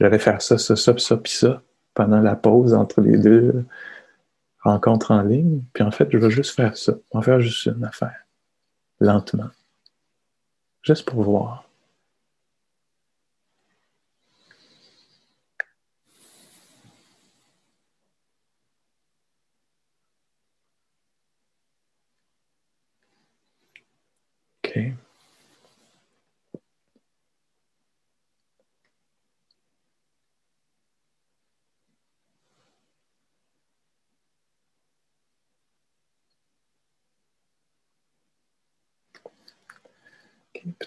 J'allais 0.00 0.18
faire 0.18 0.42
ça, 0.42 0.58
ça, 0.58 0.76
ça, 0.76 0.96
ça, 0.98 1.16
puis 1.16 1.32
ça, 1.32 1.62
pendant 1.94 2.20
la 2.20 2.36
pause 2.36 2.74
entre 2.74 3.00
les 3.00 3.18
deux 3.18 3.64
rencontres 4.66 5.10
en 5.10 5.22
ligne. 5.22 5.62
Puis 5.72 5.82
en 5.82 5.90
fait, 5.90 6.08
je 6.10 6.18
vais 6.18 6.30
juste 6.30 6.54
faire 6.54 6.76
ça. 6.76 6.94
On 7.12 7.20
va 7.20 7.24
faire 7.24 7.40
juste 7.40 7.66
une 7.66 7.84
affaire, 7.84 8.26
lentement. 9.00 9.50
Juste 10.82 11.08
pour 11.08 11.22
voir. 11.22 11.65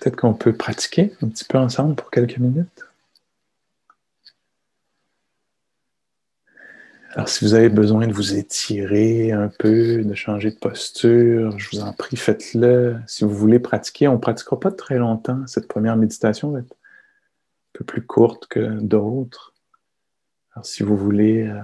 Peut-être 0.10 0.22
qu'on 0.22 0.34
peut 0.34 0.54
pratiquer 0.54 1.14
un 1.22 1.28
petit 1.28 1.46
peu 1.46 1.60
ensemble 1.60 1.94
pour 1.94 2.10
quelques 2.10 2.40
minutes? 2.40 2.84
Alors, 7.12 7.30
si 7.30 7.46
vous 7.46 7.54
avez 7.54 7.70
besoin 7.70 8.08
de 8.08 8.14
vous 8.14 8.34
étirer 8.34 9.32
un 9.32 9.50
peu, 9.50 10.04
de 10.04 10.14
changer 10.16 10.50
de 10.50 10.56
posture, 10.56 11.60
je 11.60 11.70
vous 11.70 11.84
en 11.84 11.94
prie, 11.94 12.18
faites-le. 12.18 12.98
Si 13.06 13.24
vous 13.24 13.36
voulez 13.36 13.60
pratiquer, 13.60 14.08
on 14.08 14.14
ne 14.14 14.18
pratiquera 14.18 14.60
pas 14.60 14.72
très 14.72 14.98
longtemps. 14.98 15.46
Cette 15.46 15.68
première 15.68 15.96
méditation 15.96 16.50
va 16.50 16.62
être 16.62 16.76
peu 17.74 17.86
plus 17.86 18.04
courtes 18.04 18.48
que 18.48 18.80
d'autres. 18.80 19.54
Alors, 20.56 20.66
si 20.66 20.82
vous 20.82 20.98
voulez 20.98 21.46
euh, 21.48 21.62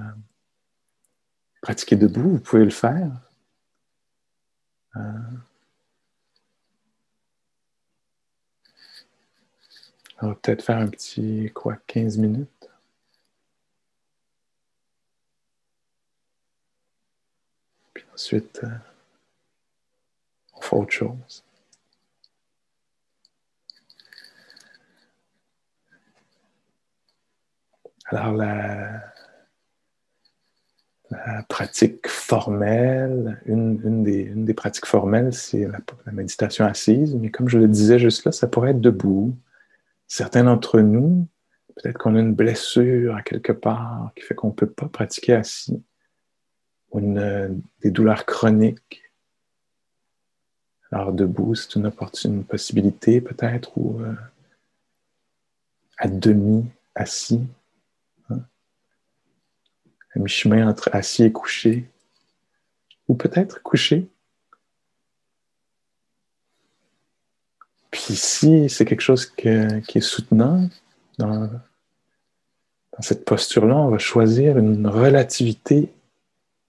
pratiquer 1.63 1.95
debout, 1.95 2.29
vous 2.29 2.39
pouvez 2.39 2.63
le 2.63 2.69
faire. 2.69 3.09
Euh, 4.97 5.01
on 10.21 10.29
va 10.29 10.35
peut-être 10.35 10.63
faire 10.63 10.77
un 10.77 10.87
petit, 10.87 11.51
quoi, 11.53 11.77
15 11.87 12.17
minutes. 12.17 12.69
Puis 17.93 18.05
ensuite, 18.13 18.61
euh, 18.63 18.67
on 20.55 20.61
fera 20.61 20.77
autre 20.77 20.91
chose. 20.91 21.43
Alors, 28.07 28.33
la, 28.33 29.01
pratique 31.49 32.07
formelle, 32.07 33.41
une, 33.45 34.03
des, 34.03 34.53
pratiques 34.53 34.85
formelles, 34.85 35.33
c'est 35.33 35.67
la, 35.67 36.11
méditation 36.11 36.65
assise, 36.65 37.15
mais 37.15 37.29
comme 37.29 37.47
je 37.47 37.57
le 37.57 37.67
disais 37.67 37.99
juste 37.99 38.25
là, 38.25 38.31
ça 38.31 38.47
pourrait 38.47 38.71
être 38.71 38.81
debout. 38.81 39.35
Certains 40.17 40.45
d'entre 40.45 40.79
nous, 40.79 41.27
peut-être 41.75 41.97
qu'on 41.97 42.15
a 42.15 42.21
une 42.21 42.33
blessure 42.33 43.17
à 43.17 43.21
quelque 43.21 43.51
part 43.51 44.13
qui 44.15 44.23
fait 44.23 44.33
qu'on 44.33 44.47
ne 44.47 44.53
peut 44.53 44.69
pas 44.69 44.87
pratiquer 44.87 45.33
assis, 45.33 45.83
ou 46.91 47.01
des 47.01 47.91
douleurs 47.91 48.25
chroniques. 48.25 49.11
Alors, 50.89 51.11
debout, 51.11 51.53
c'est 51.55 51.75
une 51.75 51.87
opportunité, 51.87 52.47
possibilité 52.47 53.19
peut-être, 53.19 53.77
ou 53.77 53.99
euh, 53.99 54.15
à 55.97 56.07
demi 56.07 56.65
assis, 56.95 57.41
à 58.29 58.35
mi-chemin 60.15 60.65
entre 60.65 60.91
assis 60.93 61.23
et 61.23 61.31
couché, 61.33 61.89
ou 63.09 63.15
peut-être 63.15 63.61
couché. 63.61 64.07
Puis 67.95 68.17
si 68.17 68.69
c'est 68.69 68.83
quelque 68.83 68.99
chose 68.99 69.25
qui 69.25 69.47
est 69.47 70.01
soutenant 70.01 70.67
dans, 71.17 71.49
cette 72.99 73.23
posture-là, 73.23 73.77
on 73.77 73.87
va 73.87 73.99
choisir 73.99 74.57
une 74.57 74.85
relativité, 74.85 75.93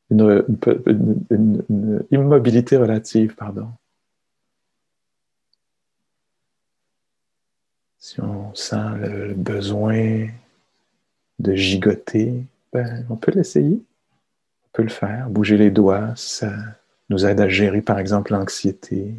une, 0.08 0.44
immobilité 2.12 2.76
relative, 2.76 3.34
pardon. 3.34 3.68
Si 7.98 8.20
on 8.20 8.54
sent 8.54 8.94
le 9.00 9.34
besoin 9.34 10.28
de 11.40 11.54
gigoter, 11.56 12.44
ben, 12.72 13.04
on 13.10 13.16
peut 13.16 13.32
l'essayer. 13.32 13.82
On 14.64 14.68
peut 14.72 14.84
le 14.84 14.90
faire. 14.90 15.28
Bouger 15.28 15.58
les 15.58 15.72
doigts, 15.72 16.14
ça 16.14 16.52
nous 17.10 17.26
aide 17.26 17.40
à 17.40 17.48
gérer, 17.48 17.82
par 17.82 17.98
exemple, 17.98 18.30
l'anxiété. 18.30 19.12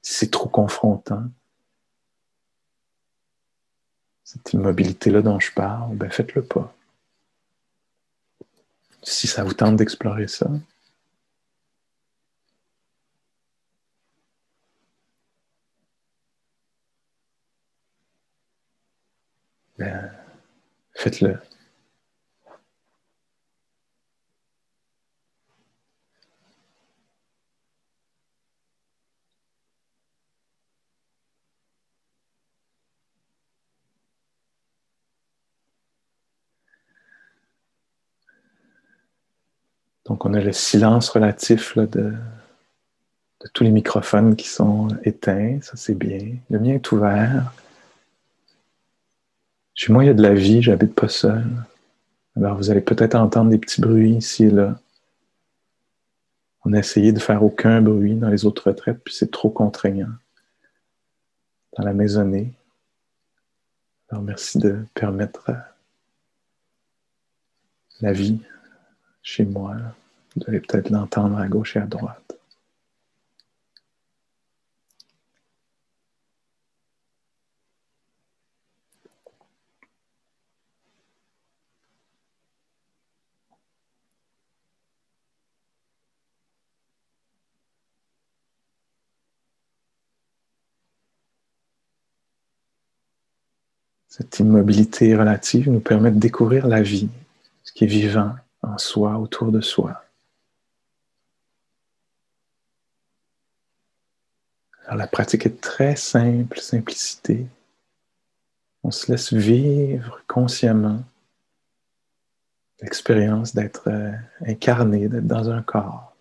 Si 0.00 0.14
c'est 0.14 0.30
trop 0.30 0.48
confrontant, 0.48 1.24
cette 4.32 4.52
immobilité-là 4.52 5.22
dont 5.22 5.40
je 5.40 5.52
parle, 5.52 5.96
ben 5.96 6.08
faites-le 6.08 6.44
pas. 6.44 6.72
Si 9.02 9.26
ça 9.26 9.42
vous 9.44 9.54
tente 9.54 9.76
d'explorer 9.76 10.28
ça, 10.28 10.48
ben, 19.78 20.10
faites-le. 20.94 21.40
Donc, 40.20 40.32
on 40.32 40.34
a 40.34 40.40
le 40.42 40.52
silence 40.52 41.08
relatif 41.08 41.78
de, 41.78 42.12
tous 43.54 43.64
les 43.64 43.70
microphones 43.70 44.36
qui 44.36 44.48
sont 44.48 44.88
éteints. 45.02 45.58
Ça, 45.62 45.76
c'est 45.76 45.94
bien. 45.94 46.36
Le 46.50 46.58
mien 46.58 46.74
est 46.74 46.92
ouvert. 46.92 47.50
Chez 49.72 49.90
moi, 49.90 50.04
il 50.04 50.08
y 50.08 50.10
a 50.10 50.14
de 50.14 50.20
la 50.20 50.34
vie. 50.34 50.60
J'habite 50.60 50.94
pas 50.94 51.08
seul. 51.08 51.46
Alors, 52.36 52.58
vous 52.58 52.70
allez 52.70 52.82
peut-être 52.82 53.14
entendre 53.14 53.48
des 53.48 53.56
petits 53.56 53.80
bruits 53.80 54.16
ici 54.16 54.44
et 54.44 54.50
là. 54.50 54.78
On 56.66 56.74
a 56.74 56.78
essayé 56.80 57.12
de 57.12 57.18
faire 57.18 57.42
aucun 57.42 57.80
bruit 57.80 58.16
dans 58.16 58.28
les 58.28 58.44
autres 58.44 58.68
retraites, 58.68 59.02
puis 59.02 59.14
c'est 59.14 59.30
trop 59.30 59.48
contraignant. 59.48 60.12
Dans 61.78 61.84
la 61.84 61.94
maisonnée. 61.94 62.52
Alors, 64.10 64.22
merci 64.22 64.58
de 64.58 64.84
permettre 64.92 65.50
la 68.02 68.12
vie 68.12 68.42
chez 69.22 69.46
moi. 69.46 69.76
Vous 70.36 70.42
allez 70.46 70.60
peut-être 70.60 70.90
l'entendre 70.90 71.38
à 71.38 71.48
gauche 71.48 71.76
et 71.76 71.80
à 71.80 71.86
droite. 71.86 72.30
Cette 94.10 94.40
immobilité 94.40 95.16
relative 95.16 95.70
nous 95.70 95.80
permet 95.80 96.10
de 96.10 96.18
découvrir 96.18 96.66
la 96.66 96.82
vie, 96.82 97.08
ce 97.62 97.72
qui 97.72 97.84
est 97.84 97.86
vivant 97.86 98.34
en 98.60 98.76
soi, 98.76 99.16
autour 99.18 99.52
de 99.52 99.60
soi. 99.60 100.02
La 104.96 105.06
pratique 105.06 105.46
est 105.46 105.60
très 105.60 105.94
simple, 105.94 106.58
simplicité. 106.58 107.46
On 108.82 108.90
se 108.90 109.10
laisse 109.10 109.32
vivre 109.32 110.20
consciemment 110.26 111.04
l'expérience 112.80 113.54
d'être 113.54 113.88
euh, 113.88 114.12
incarné, 114.46 115.08
d'être 115.08 115.26
dans 115.26 115.50
un 115.50 115.62
corps 115.62 116.16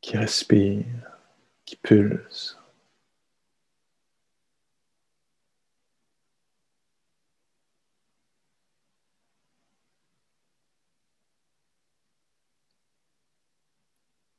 qui 0.00 0.16
respire, 0.16 0.84
qui 1.64 1.76
pulse. 1.76 2.57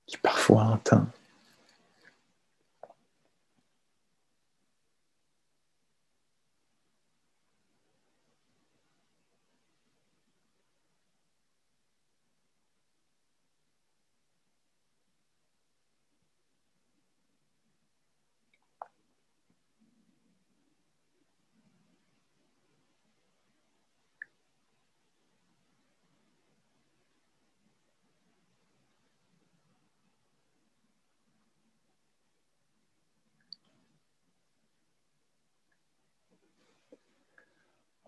Qui 0.10 0.18
parfois 0.18 0.64
entend. 0.64 1.06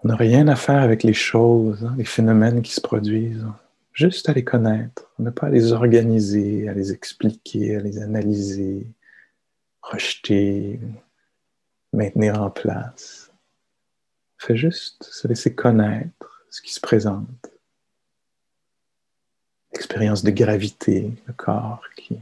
On 0.04 0.08
n'a 0.08 0.16
rien 0.16 0.48
à 0.48 0.56
faire 0.56 0.82
avec 0.82 1.04
les 1.04 1.14
choses, 1.14 1.86
hein, 1.86 1.94
les 1.96 2.06
phénomènes 2.06 2.64
qui 2.64 2.74
se 2.74 2.82
produisent, 2.82 3.46
juste 3.94 4.30
à 4.30 4.34
les 4.34 4.44
connaître. 4.44 5.12
On 5.20 5.24
n'a 5.24 5.32
pas 5.32 5.48
à 5.48 5.50
les 5.52 5.74
organiser, 5.74 6.68
à 6.68 6.74
les 6.74 6.92
expliquer, 6.92 7.76
à 7.76 7.82
les 7.82 8.00
analyser, 8.00 8.88
rejeter, 9.82 10.80
maintenir 11.94 12.42
en 12.42 12.50
place. 12.50 13.32
Fait 14.40 14.58
juste 14.58 15.04
se 15.04 15.28
laisser 15.28 15.54
connaître 15.54 16.46
ce 16.50 16.64
qui 16.64 16.74
se 16.74 16.80
présente. 16.80 17.28
L'expérience 19.74 20.24
de 20.24 20.32
gravité, 20.32 21.12
le 21.28 21.34
corps 21.34 21.84
qui 21.96 22.18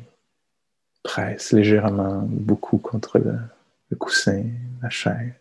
presse 1.02 1.54
légèrement 1.54 2.24
beaucoup 2.24 2.78
contre 2.78 3.20
le, 3.20 3.38
le 3.90 3.96
coussin, 3.96 4.44
la 4.82 4.90
chaise. 4.90 5.39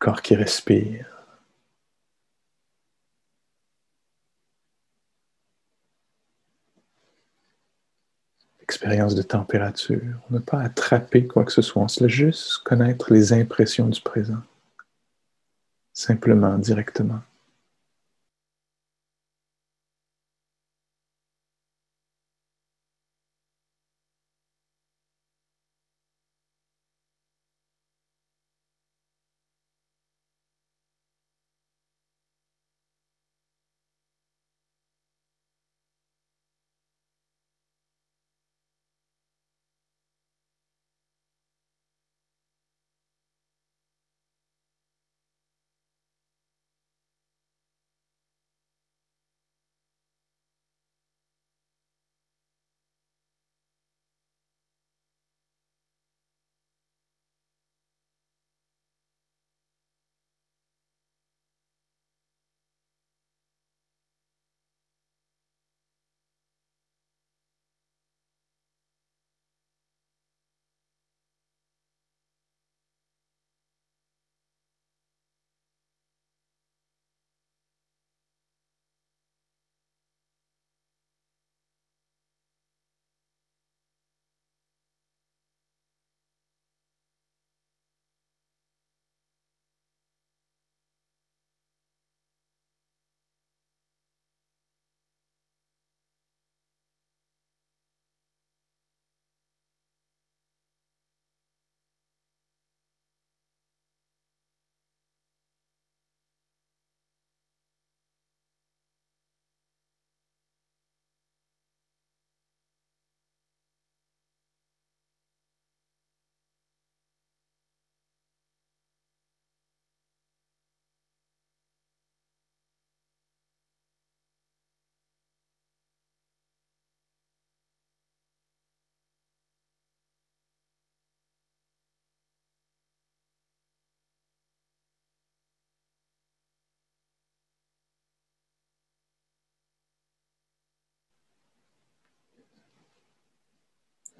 Corps 0.00 0.22
qui 0.22 0.34
respire. 0.34 1.06
Expérience 8.60 9.14
de 9.14 9.22
température. 9.22 10.00
N'a 10.30 10.40
pas 10.40 10.62
attrapé 10.62 11.26
quoi 11.26 11.44
que 11.44 11.52
ce 11.52 11.62
soit. 11.62 11.82
On 11.82 11.88
se 11.88 12.08
juste 12.08 12.58
connaître 12.64 13.12
les 13.12 13.32
impressions 13.32 13.88
du 13.88 14.00
présent. 14.00 14.42
Simplement, 15.92 16.56
directement. 16.56 17.20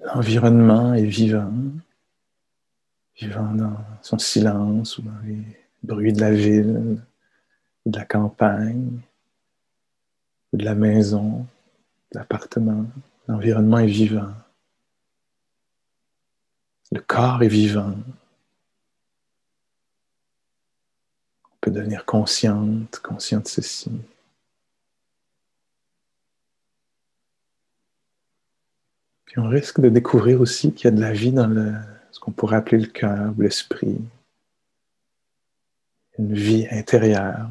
L'environnement 0.03 0.93
est 0.95 1.05
vivant, 1.05 1.53
vivant 3.15 3.53
dans 3.53 3.77
son 4.01 4.17
silence 4.17 4.97
ou 4.97 5.03
dans 5.03 5.19
les 5.23 5.43
bruits 5.83 6.13
de 6.13 6.21
la 6.21 6.31
ville, 6.31 7.01
de 7.85 7.97
la 7.97 8.05
campagne, 8.05 8.99
ou 10.51 10.57
de 10.57 10.65
la 10.65 10.73
maison, 10.73 11.45
de 12.11 12.17
l'appartement. 12.17 12.85
L'environnement 13.27 13.77
est 13.77 13.85
vivant. 13.85 14.33
Le 16.91 16.99
corps 16.99 17.43
est 17.43 17.47
vivant. 17.47 17.95
On 21.45 21.57
peut 21.61 21.71
devenir 21.71 22.05
consciente, 22.05 22.99
conscient 22.99 23.39
de 23.39 23.47
ceci. 23.47 23.91
Puis 29.31 29.39
on 29.39 29.47
risque 29.47 29.79
de 29.79 29.87
découvrir 29.87 30.41
aussi 30.41 30.73
qu'il 30.73 30.85
y 30.85 30.87
a 30.89 30.91
de 30.91 30.99
la 30.99 31.13
vie 31.13 31.31
dans 31.31 31.49
ce 32.11 32.19
qu'on 32.19 32.33
pourrait 32.33 32.57
appeler 32.57 32.79
le 32.81 32.87
cœur 32.87 33.33
ou 33.37 33.41
l'esprit. 33.41 33.97
Une 36.19 36.33
vie 36.33 36.67
intérieure. 36.69 37.49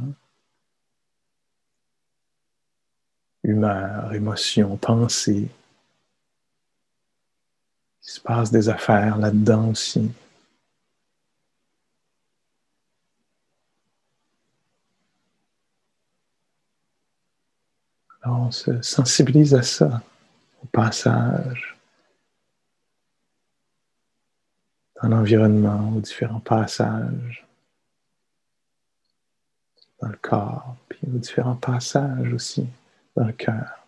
Humeur, 3.45 4.13
émotion, 4.13 4.77
pensée. 4.77 5.49
Il 8.03 8.11
se 8.11 8.21
passe 8.21 8.51
des 8.51 8.69
affaires 8.69 9.17
là-dedans 9.17 9.71
aussi. 9.71 10.13
Alors 18.21 18.41
on 18.41 18.51
se 18.51 18.83
sensibilise 18.83 19.55
à 19.55 19.63
ça 19.63 20.03
au 20.63 20.67
passage 20.67 21.70
dans 25.03 25.09
l'environnement, 25.09 25.93
aux 25.97 26.01
différents 26.01 26.41
passages 26.41 27.47
dans 30.01 30.09
le 30.09 30.19
corps, 30.21 30.77
puis 30.89 31.01
aux 31.15 31.19
différents 31.19 31.57
passages 31.57 32.33
aussi 32.33 32.67
dans 33.17 33.27
le 33.27 33.33
cœur. 33.33 33.80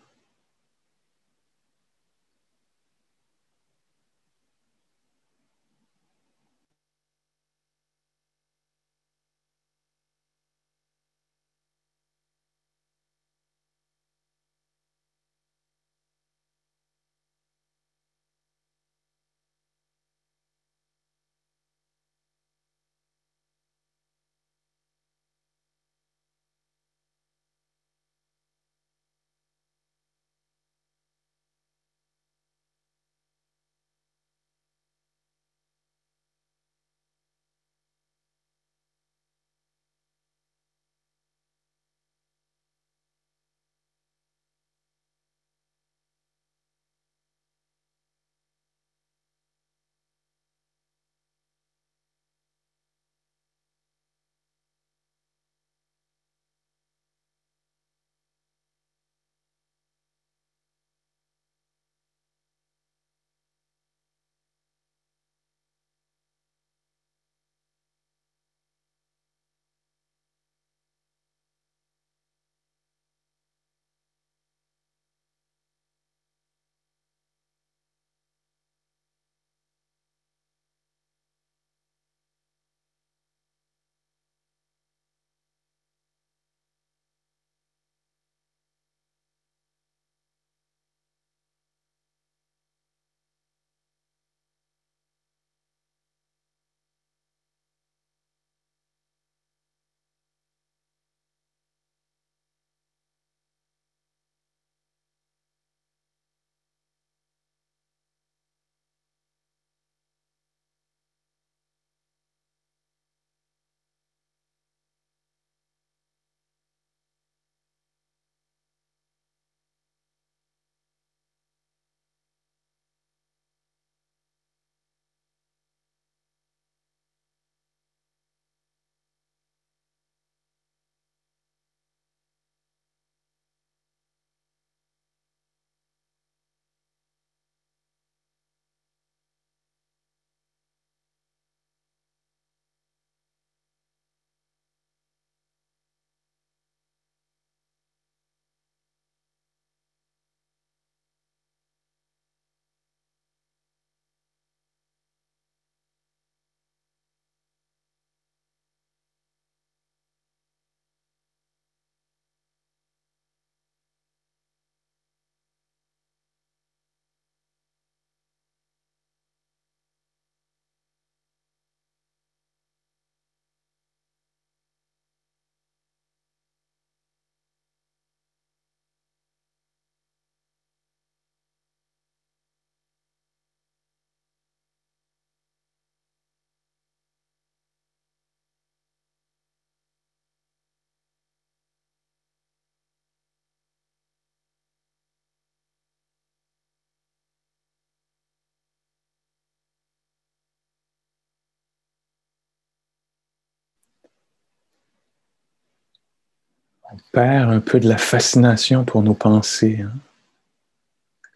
On 206.93 206.97
perd 207.11 207.51
un 207.51 207.59
peu 207.59 207.79
de 207.79 207.89
la 207.89 207.97
fascination 207.97 208.85
pour 208.85 209.01
nos 209.01 209.15
pensées. 209.15 209.81
Hein. 209.81 209.93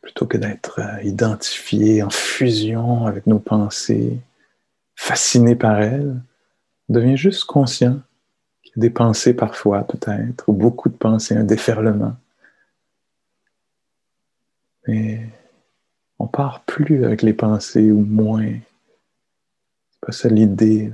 Plutôt 0.02 0.28
que 0.28 0.38
d'être 0.38 0.80
euh, 0.80 1.04
identifié 1.04 2.04
en 2.04 2.10
fusion 2.10 3.08
avec 3.08 3.28
nos 3.28 3.40
pensées, 3.40 4.18
fasciné 4.96 5.56
par 5.56 5.82
elles, 5.82 6.16
on 6.90 6.94
devient 6.94 7.18
juste 7.18 7.46
conscient 7.46 8.00
qu'il 8.62 8.74
y 8.76 8.80
a 8.80 8.82
des 8.82 8.90
pensées 8.90 9.34
parfois, 9.34 9.84
peut-être, 9.86 10.48
ou 10.48 10.54
beaucoup 10.54 10.90
de 10.90 10.96
pensées, 10.96 11.36
un 11.36 11.44
déferlement. 11.44 12.16
Mais 14.88 15.28
on 16.20 16.28
part 16.28 16.64
plus 16.64 17.04
avec 17.04 17.22
les 17.22 17.34
pensées 17.34 17.92
ou 17.92 18.00
moins. 18.00 18.48
C'est 19.92 20.00
pas 20.02 20.12
ça 20.12 20.30
l'idée. 20.30 20.92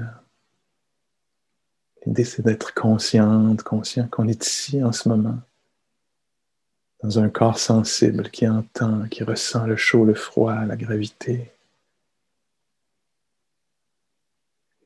L'idée, 2.06 2.26
c'est 2.26 2.42
d'être 2.42 2.74
consciente, 2.74 3.64
conscient 3.64 4.08
qu'on 4.08 4.28
est 4.28 4.46
ici 4.46 4.84
en 4.84 4.92
ce 4.92 5.08
moment, 5.08 5.40
dans 7.02 7.20
un 7.20 7.30
corps 7.30 7.60
sensible 7.60 8.30
qui 8.30 8.48
entend, 8.48 9.08
qui 9.08 9.24
ressent 9.24 9.66
le 9.66 9.78
chaud, 9.78 10.06
le 10.06 10.14
froid, 10.14 10.66
la 10.66 10.76
gravité. 10.76 11.52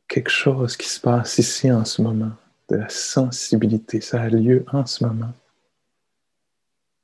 Quelque 0.07 0.29
chose 0.29 0.77
qui 0.77 0.87
se 0.87 0.99
passe 0.99 1.37
ici 1.37 1.71
en 1.71 1.85
ce 1.85 2.01
moment, 2.01 2.31
de 2.69 2.75
la 2.75 2.89
sensibilité, 2.89 4.01
ça 4.01 4.21
a 4.21 4.29
lieu 4.29 4.65
en 4.71 4.85
ce 4.85 5.03
moment. 5.03 5.33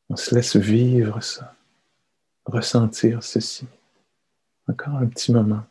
On 0.10 0.16
se 0.16 0.36
laisse 0.36 0.56
vivre 0.56 1.22
ça, 1.22 1.56
ressentir 2.46 3.24
ceci. 3.24 3.66
Encore 4.68 4.96
un 4.96 5.08
petit 5.08 5.32
moment. 5.32 5.64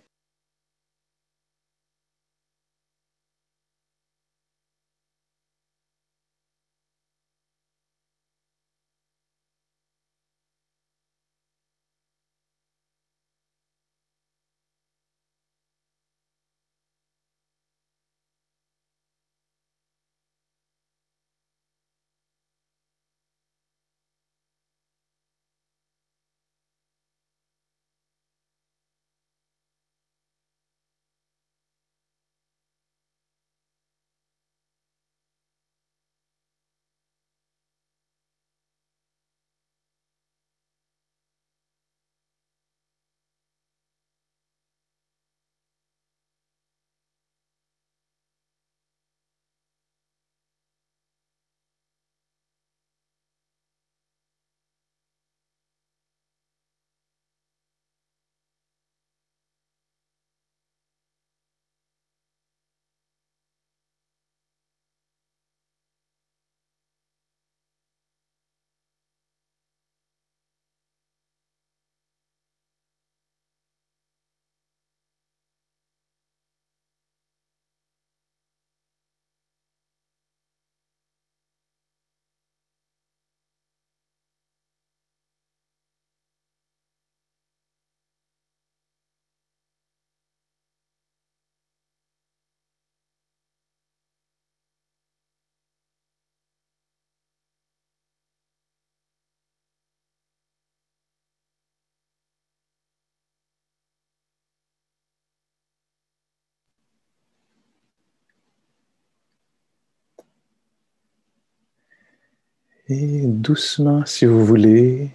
Et 112.89 113.27
doucement, 113.27 114.05
si 114.07 114.27
vous 114.27 114.45
voulez, 114.45 115.11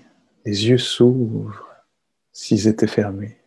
les 0.45 0.68
yeux 0.68 0.78
s'ouvrent 0.78 1.65
s'ils 2.32 2.68
étaient 2.68 2.88
fermés. 2.88 3.38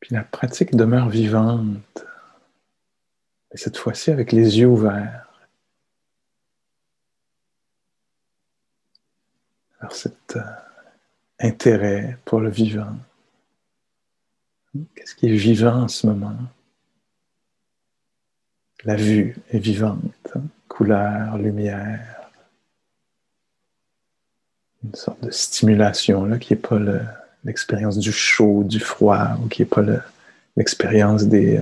Puis 0.00 0.14
la 0.14 0.24
pratique 0.24 0.74
demeure 0.74 1.08
vivante, 1.08 2.04
et 3.52 3.56
cette 3.56 3.76
fois-ci 3.76 4.10
avec 4.10 4.32
les 4.32 4.58
yeux 4.58 4.66
ouverts. 4.66 5.28
Alors 9.78 9.92
cet 9.92 10.36
euh, 10.36 10.42
intérêt 11.38 12.18
pour 12.24 12.40
le 12.40 12.50
vivant. 12.50 12.96
Qu'est-ce 14.94 15.14
qui 15.14 15.26
est 15.26 15.36
vivant 15.36 15.82
en 15.82 15.88
ce 15.88 16.06
moment? 16.06 16.36
La 18.84 18.96
vue 18.96 19.36
est 19.50 19.58
vivante, 19.58 20.32
couleur, 20.66 21.38
lumière. 21.38 22.30
Une 24.82 24.94
sorte 24.94 25.22
de 25.22 25.30
stimulation 25.30 26.24
là, 26.24 26.38
qui 26.38 26.52
n'est 26.52 26.58
pas 26.58 26.78
l'expérience 27.44 27.98
du 27.98 28.10
chaud, 28.10 28.64
du 28.64 28.80
froid, 28.80 29.38
ou 29.42 29.48
qui 29.48 29.62
n'est 29.62 29.66
pas 29.66 29.82
l'expérience 30.56 31.24
des, 31.24 31.58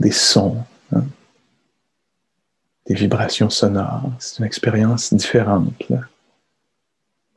euh, 0.00 0.10
sons, 0.10 0.62
hein. 0.92 1.04
des 2.86 2.94
vibrations 2.94 3.48
sonores. 3.48 4.12
C'est 4.18 4.40
une 4.40 4.44
expérience 4.44 5.14
différente 5.14 5.72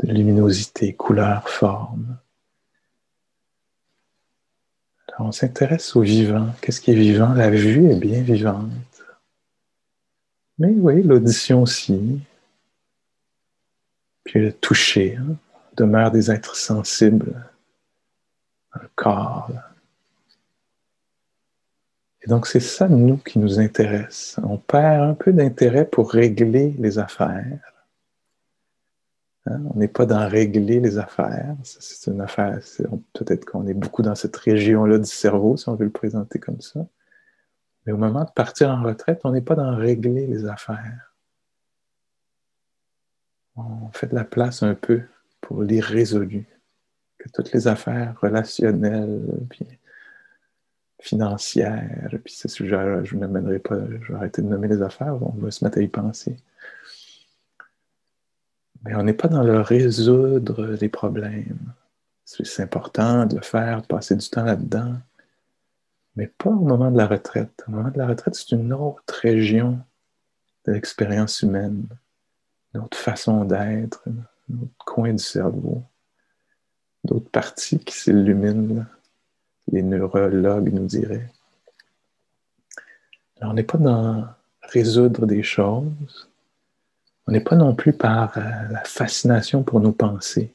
de 0.03 0.11
luminosité, 0.11 0.93
couleur, 0.93 1.47
forme 1.47 2.17
on 5.19 5.31
s'intéresse 5.31 5.95
au 5.95 6.01
vivant. 6.01 6.47
Qu'est-ce 6.61 6.81
qui 6.81 6.91
est 6.91 6.95
vivant? 6.95 7.33
La 7.33 7.49
vue 7.49 7.89
est 7.91 7.99
bien 7.99 8.21
vivante. 8.21 8.71
Mais 10.59 10.69
oui, 10.69 11.03
l'audition 11.03 11.61
aussi. 11.63 12.19
Puis 14.23 14.41
le 14.41 14.53
toucher 14.53 15.15
hein, 15.15 15.35
demeure 15.75 16.11
des 16.11 16.31
êtres 16.31 16.55
sensibles 16.55 17.35
le 18.81 18.89
corps. 18.95 19.51
Et 22.21 22.27
donc 22.27 22.47
c'est 22.47 22.59
ça, 22.59 22.87
nous, 22.87 23.17
qui 23.17 23.39
nous 23.39 23.59
intéresse. 23.59 24.39
On 24.43 24.57
perd 24.57 25.09
un 25.09 25.13
peu 25.13 25.31
d'intérêt 25.31 25.85
pour 25.85 26.11
régler 26.11 26.75
les 26.77 26.99
affaires. 26.99 27.76
Hein, 29.47 29.61
on 29.73 29.77
n'est 29.79 29.87
pas 29.87 30.05
dans 30.05 30.27
régler 30.27 30.79
les 30.79 30.97
affaires. 30.97 31.55
C'est 31.63 32.11
une 32.11 32.21
affaire, 32.21 32.59
peut-être 33.13 33.45
qu'on 33.45 33.65
est 33.67 33.73
beaucoup 33.73 34.01
dans 34.01 34.15
cette 34.15 34.35
région-là 34.35 34.97
du 34.97 35.09
cerveau, 35.09 35.57
si 35.57 35.69
on 35.69 35.75
veut 35.75 35.85
le 35.85 35.91
présenter 35.91 36.39
comme 36.39 36.61
ça. 36.61 36.85
Mais 37.85 37.93
au 37.93 37.97
moment 37.97 38.25
de 38.25 38.31
partir 38.31 38.69
en 38.69 38.83
retraite, 38.83 39.21
on 39.23 39.31
n'est 39.31 39.41
pas 39.41 39.55
dans 39.55 39.75
régler 39.75 40.27
les 40.27 40.45
affaires. 40.45 41.13
On 43.55 43.89
fait 43.91 44.07
de 44.07 44.15
la 44.15 44.25
place 44.25 44.61
un 44.63 44.75
peu 44.75 45.01
pour 45.41 45.63
l'irrésolu. 45.63 46.45
Que 47.17 47.29
toutes 47.29 47.51
les 47.53 47.67
affaires 47.67 48.19
relationnelles, 48.21 49.21
puis 49.49 49.65
financières, 50.99 52.09
puis 52.23 52.35
je 52.43 53.15
ne 53.15 53.19
m'amènerai 53.19 53.59
pas, 53.59 53.77
je 54.01 54.11
vais 54.11 54.15
arrêter 54.15 54.41
de 54.41 54.47
nommer 54.47 54.67
les 54.67 54.81
affaires, 54.81 55.15
on 55.21 55.29
va 55.37 55.51
se 55.51 55.63
mettre 55.63 55.77
à 55.77 55.81
y 55.81 55.87
penser. 55.87 56.37
On 58.95 59.03
n'est 59.03 59.13
pas 59.13 59.27
dans 59.27 59.43
le 59.43 59.61
résoudre 59.61 60.65
les 60.65 60.89
problèmes. 60.89 61.73
C'est 62.25 62.63
important 62.63 63.25
de 63.25 63.35
le 63.35 63.41
faire, 63.41 63.81
de 63.81 63.87
passer 63.87 64.15
du 64.15 64.29
temps 64.29 64.43
là-dedans, 64.43 64.95
mais 66.15 66.27
pas 66.27 66.49
au 66.49 66.65
moment 66.65 66.91
de 66.91 66.97
la 66.97 67.07
retraite. 67.07 67.63
Au 67.67 67.71
moment 67.71 67.89
de 67.89 67.97
la 67.97 68.07
retraite, 68.07 68.35
c'est 68.35 68.51
une 68.51 68.73
autre 68.73 69.13
région 69.21 69.79
de 70.65 70.73
l'expérience 70.73 71.41
humaine, 71.41 71.85
une 72.73 72.81
autre 72.81 72.97
façon 72.97 73.45
d'être, 73.45 74.03
un 74.07 74.63
autre 74.63 74.85
coin 74.85 75.13
du 75.13 75.23
cerveau, 75.23 75.83
d'autres 77.03 77.29
parties 77.29 77.79
qui 77.79 77.97
s'illuminent 77.97 78.85
les 79.71 79.81
neurologues 79.81 80.73
nous 80.73 80.85
diraient. 80.85 81.29
Alors, 83.39 83.51
on 83.51 83.53
n'est 83.53 83.63
pas 83.63 83.77
dans 83.77 84.27
résoudre 84.63 85.25
des 85.25 85.43
choses, 85.43 86.26
on 87.27 87.31
n'est 87.31 87.41
pas 87.41 87.55
non 87.55 87.75
plus 87.75 87.93
par 87.93 88.37
euh, 88.37 88.41
la 88.71 88.83
fascination 88.85 89.63
pour 89.63 89.81
nos 89.81 89.91
pensées. 89.91 90.53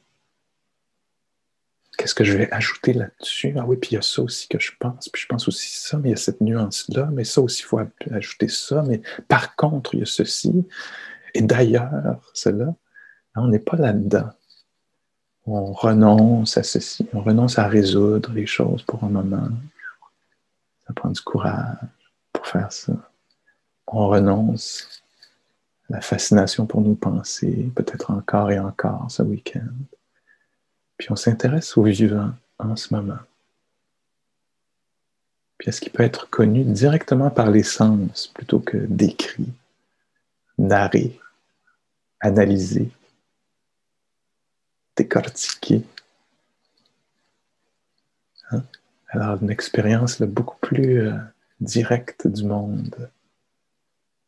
Qu'est-ce 1.97 2.15
que 2.15 2.23
je 2.23 2.35
vais 2.35 2.51
ajouter 2.51 2.93
là-dessus? 2.93 3.53
Ah 3.57 3.65
oui, 3.67 3.77
puis 3.77 3.91
il 3.91 3.93
y 3.95 3.97
a 3.97 4.01
ça 4.01 4.23
aussi 4.23 4.47
que 4.47 4.59
je 4.59 4.71
pense, 4.79 5.09
puis 5.09 5.21
je 5.21 5.27
pense 5.27 5.47
aussi 5.47 5.69
ça, 5.69 5.97
mais 5.97 6.09
il 6.09 6.11
y 6.11 6.15
a 6.15 6.17
cette 6.17 6.41
nuance-là, 6.41 7.09
mais 7.13 7.23
ça 7.23 7.41
aussi, 7.41 7.61
il 7.61 7.65
faut 7.65 7.79
ajouter 8.11 8.47
ça, 8.47 8.83
mais 8.87 9.01
par 9.27 9.55
contre, 9.55 9.93
il 9.93 9.99
y 9.99 10.03
a 10.03 10.07
ceci, 10.07 10.65
et 11.35 11.41
d'ailleurs, 11.41 12.31
cela. 12.33 12.73
On 13.35 13.47
n'est 13.47 13.59
pas 13.59 13.77
là-dedans. 13.77 14.29
On 15.45 15.71
renonce 15.73 16.57
à 16.57 16.63
ceci, 16.63 17.07
on 17.13 17.21
renonce 17.21 17.59
à 17.59 17.67
résoudre 17.67 18.31
les 18.31 18.45
choses 18.47 18.81
pour 18.83 19.03
un 19.03 19.09
moment. 19.09 19.49
Ça 20.87 20.93
prend 20.93 21.09
du 21.09 21.21
courage 21.21 21.77
pour 22.31 22.47
faire 22.47 22.71
ça. 22.71 22.93
On 23.87 24.07
renonce 24.07 25.02
la 25.89 26.01
fascination 26.01 26.65
pour 26.65 26.81
nous 26.81 26.95
penser, 26.95 27.71
peut-être 27.75 28.11
encore 28.11 28.51
et 28.51 28.59
encore 28.59 29.09
ce 29.09 29.23
week-end. 29.23 29.73
Puis 30.97 31.07
on 31.11 31.15
s'intéresse 31.15 31.77
au 31.77 31.83
vivant 31.83 32.31
en 32.59 32.75
ce 32.75 32.93
moment. 32.93 33.19
Puis 35.57 35.69
est-ce 35.69 35.81
qu'il 35.81 35.91
peut 35.91 36.03
être 36.03 36.29
connu 36.29 36.63
directement 36.63 37.29
par 37.29 37.49
les 37.49 37.63
sens 37.63 38.27
plutôt 38.27 38.59
que 38.59 38.77
décrit, 38.77 39.51
narré, 40.57 41.19
analysé, 42.19 42.89
décortiqué? 44.95 45.83
Hein? 48.51 48.63
Alors, 49.09 49.41
une 49.41 49.51
expérience 49.51 50.21
beaucoup 50.21 50.57
plus 50.59 51.07
euh, 51.07 51.17
directe 51.59 52.27
du 52.27 52.45
monde, 52.45 53.09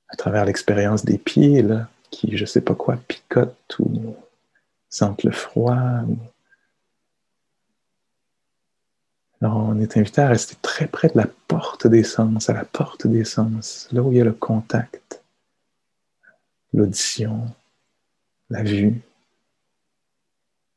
à 0.09 0.15
travers 0.15 0.45
l'expérience 0.45 1.05
des 1.05 1.17
pieds, 1.17 1.61
là, 1.61 1.87
qui, 2.11 2.37
je 2.37 2.43
ne 2.43 2.47
sais 2.47 2.61
pas 2.61 2.75
quoi, 2.75 2.97
picotent 3.07 3.75
ou 3.79 4.15
sentent 4.89 5.23
le 5.23 5.31
froid. 5.31 5.77
Alors, 9.41 9.57
on 9.57 9.79
est 9.79 9.97
invité 9.97 10.21
à 10.21 10.29
rester 10.29 10.55
très 10.61 10.87
près 10.87 11.09
de 11.09 11.17
la 11.17 11.27
porte 11.47 11.87
des 11.87 12.03
sens, 12.03 12.49
à 12.49 12.53
la 12.53 12.65
porte 12.65 13.07
des 13.07 13.25
sens, 13.25 13.87
là 13.91 14.01
où 14.01 14.11
il 14.11 14.17
y 14.17 14.21
a 14.21 14.25
le 14.25 14.33
contact, 14.33 15.21
l'audition, 16.73 17.41
la 18.49 18.63
vue, 18.63 19.01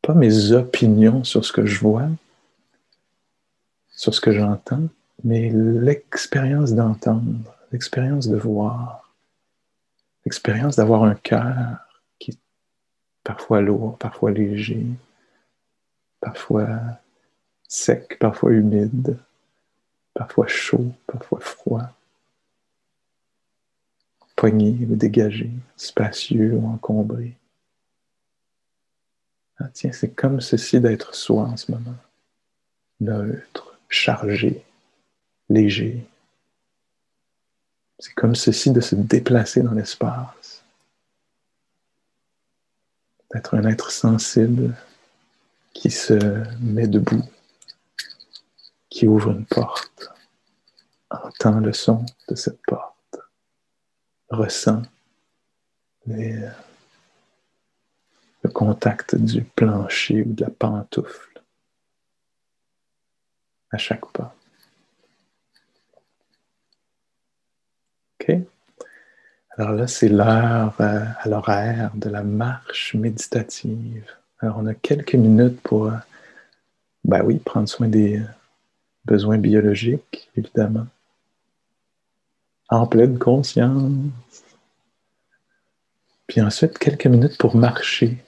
pas 0.02 0.14
mes 0.14 0.52
opinions 0.52 1.22
sur 1.22 1.44
ce 1.44 1.52
que 1.52 1.66
je 1.66 1.78
vois, 1.80 2.08
sur 3.90 4.14
ce 4.14 4.20
que 4.20 4.32
j'entends, 4.32 4.88
mais 5.24 5.50
l'expérience 5.50 6.72
d'entendre, 6.72 7.54
l'expérience 7.72 8.28
de 8.28 8.36
voir, 8.36 8.97
l'expérience 10.28 10.76
d'avoir 10.76 11.04
un 11.04 11.14
cœur 11.14 11.78
qui 12.18 12.32
est 12.32 12.38
parfois 13.24 13.62
lourd, 13.62 13.96
parfois 13.96 14.30
léger, 14.30 14.84
parfois 16.20 16.68
sec, 17.66 18.18
parfois 18.18 18.52
humide, 18.52 19.18
parfois 20.12 20.46
chaud, 20.46 20.92
parfois 21.06 21.40
froid, 21.40 21.88
poigné 24.36 24.76
ou 24.90 24.96
dégagé, 24.96 25.50
spacieux 25.78 26.52
ou 26.52 26.66
encombré. 26.68 27.34
Ah, 29.60 29.70
tiens, 29.72 29.92
c'est 29.92 30.10
comme 30.10 30.42
ceci 30.42 30.78
d'être 30.78 31.14
soi 31.14 31.44
en 31.44 31.56
ce 31.56 31.72
moment. 31.72 31.96
Neutre, 33.00 33.78
chargé, 33.88 34.62
léger. 35.48 36.06
C'est 37.98 38.14
comme 38.14 38.34
ceci 38.34 38.70
de 38.70 38.80
se 38.80 38.94
déplacer 38.94 39.62
dans 39.62 39.72
l'espace. 39.72 40.62
D'être 43.32 43.54
un 43.54 43.64
être 43.64 43.90
sensible 43.90 44.74
qui 45.72 45.90
se 45.90 46.44
met 46.60 46.86
debout, 46.86 47.24
qui 48.88 49.06
ouvre 49.06 49.30
une 49.32 49.44
porte, 49.44 50.10
entend 51.10 51.60
le 51.60 51.72
son 51.72 52.04
de 52.28 52.34
cette 52.34 52.60
porte, 52.66 53.18
ressent 54.30 54.82
le 56.06 56.50
contact 58.54 59.14
du 59.16 59.42
plancher 59.42 60.22
ou 60.22 60.32
de 60.32 60.44
la 60.44 60.50
pantoufle 60.50 61.42
à 63.70 63.78
chaque 63.78 64.06
pas. 64.12 64.34
OK? 68.20 68.36
Alors 69.56 69.72
là, 69.72 69.86
c'est 69.88 70.08
l'heure 70.08 70.74
euh, 70.80 71.04
à 71.18 71.28
l'horaire 71.28 71.90
de 71.94 72.08
la 72.08 72.22
marche 72.22 72.94
méditative. 72.94 74.08
Alors, 74.38 74.58
on 74.58 74.66
a 74.66 74.74
quelques 74.74 75.14
minutes 75.14 75.60
pour, 75.62 75.86
euh, 75.86 75.96
ben 77.04 77.22
oui, 77.24 77.38
prendre 77.38 77.68
soin 77.68 77.88
des 77.88 78.22
besoins 79.04 79.38
biologiques, 79.38 80.30
évidemment. 80.36 80.86
En 82.68 82.86
pleine 82.86 83.18
conscience. 83.18 84.12
Puis 86.28 86.40
ensuite, 86.40 86.78
quelques 86.78 87.06
minutes 87.06 87.38
pour 87.38 87.56
marcher 87.56 88.22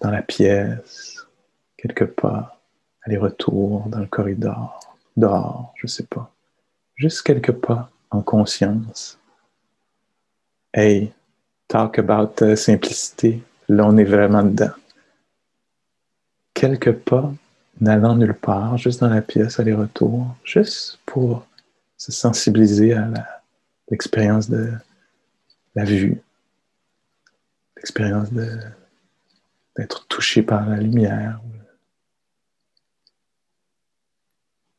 dans 0.00 0.10
la 0.10 0.22
pièce, 0.22 1.26
quelque 1.76 2.04
part, 2.04 2.60
aller-retour 3.02 3.88
dans 3.88 4.00
le 4.00 4.06
corridor, 4.06 4.96
dehors, 5.16 5.72
je 5.76 5.86
ne 5.86 5.90
sais 5.90 6.04
pas. 6.04 6.30
Juste 6.94 7.22
quelques 7.22 7.52
pas 7.52 7.90
en 8.10 8.22
conscience. 8.22 9.18
Hey, 10.72 11.12
talk 11.68 11.98
about 11.98 12.56
simplicité. 12.56 13.42
Là, 13.68 13.86
on 13.86 13.96
est 13.96 14.04
vraiment 14.04 14.42
dedans. 14.42 14.72
Quelques 16.52 16.92
pas 16.92 17.32
n'allant 17.80 18.16
nulle 18.16 18.34
part, 18.34 18.76
juste 18.78 19.00
dans 19.00 19.08
la 19.08 19.22
pièce, 19.22 19.58
aller-retour, 19.58 20.36
juste 20.44 21.00
pour 21.06 21.46
se 21.96 22.12
sensibiliser 22.12 22.92
à 22.92 23.08
l'expérience 23.90 24.48
de 24.48 24.72
la 25.74 25.84
vue, 25.84 26.20
l'expérience 27.76 28.30
d'être 29.76 30.06
touché 30.06 30.42
par 30.42 30.68
la 30.68 30.76
lumière 30.76 31.40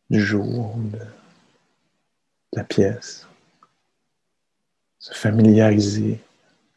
du 0.09 0.23
jour, 0.23 0.75
de 0.77 0.99
la 2.55 2.63
pièce, 2.63 3.27
se 4.99 5.13
familiariser, 5.13 6.19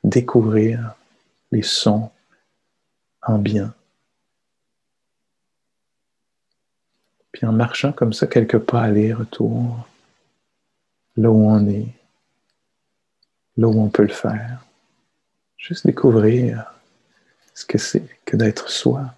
découvrir 0.04 0.94
les 1.50 1.62
sons 1.62 2.10
ambiants. 3.22 3.72
Puis 7.32 7.46
en 7.46 7.52
marchant 7.52 7.92
comme 7.92 8.12
ça, 8.12 8.26
quelque 8.26 8.56
pas 8.56 8.82
aller-retour, 8.82 9.86
là 11.16 11.30
où 11.30 11.48
on 11.48 11.68
est, 11.68 11.88
là 13.56 13.68
où 13.68 13.80
on 13.80 13.88
peut 13.88 14.02
le 14.02 14.08
faire, 14.08 14.64
juste 15.56 15.86
découvrir 15.86 16.72
ce 17.54 17.64
que 17.64 17.78
c'est 17.78 18.08
que 18.24 18.36
d'être 18.36 18.68
soi. 18.70 19.14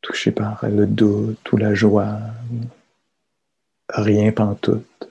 Touché 0.00 0.30
par 0.30 0.64
le 0.68 0.86
doute 0.86 1.52
ou 1.52 1.56
la 1.56 1.74
joie, 1.74 2.18
rien 3.88 4.32
pantoute. 4.32 5.10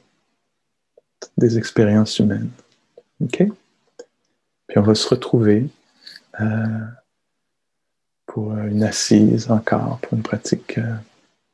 Des 1.38 1.57
expériences 1.57 2.19
humaines. 2.19 2.51
OK? 3.21 3.43
Puis 4.67 4.78
on 4.78 4.82
va 4.82 4.95
se 4.95 5.07
retrouver 5.07 5.67
euh, 6.39 6.80
pour 8.26 8.55
une 8.57 8.84
assise 8.84 9.49
encore, 9.49 9.99
pour 9.99 10.13
une 10.13 10.23
pratique 10.23 10.78
euh, 10.78 10.95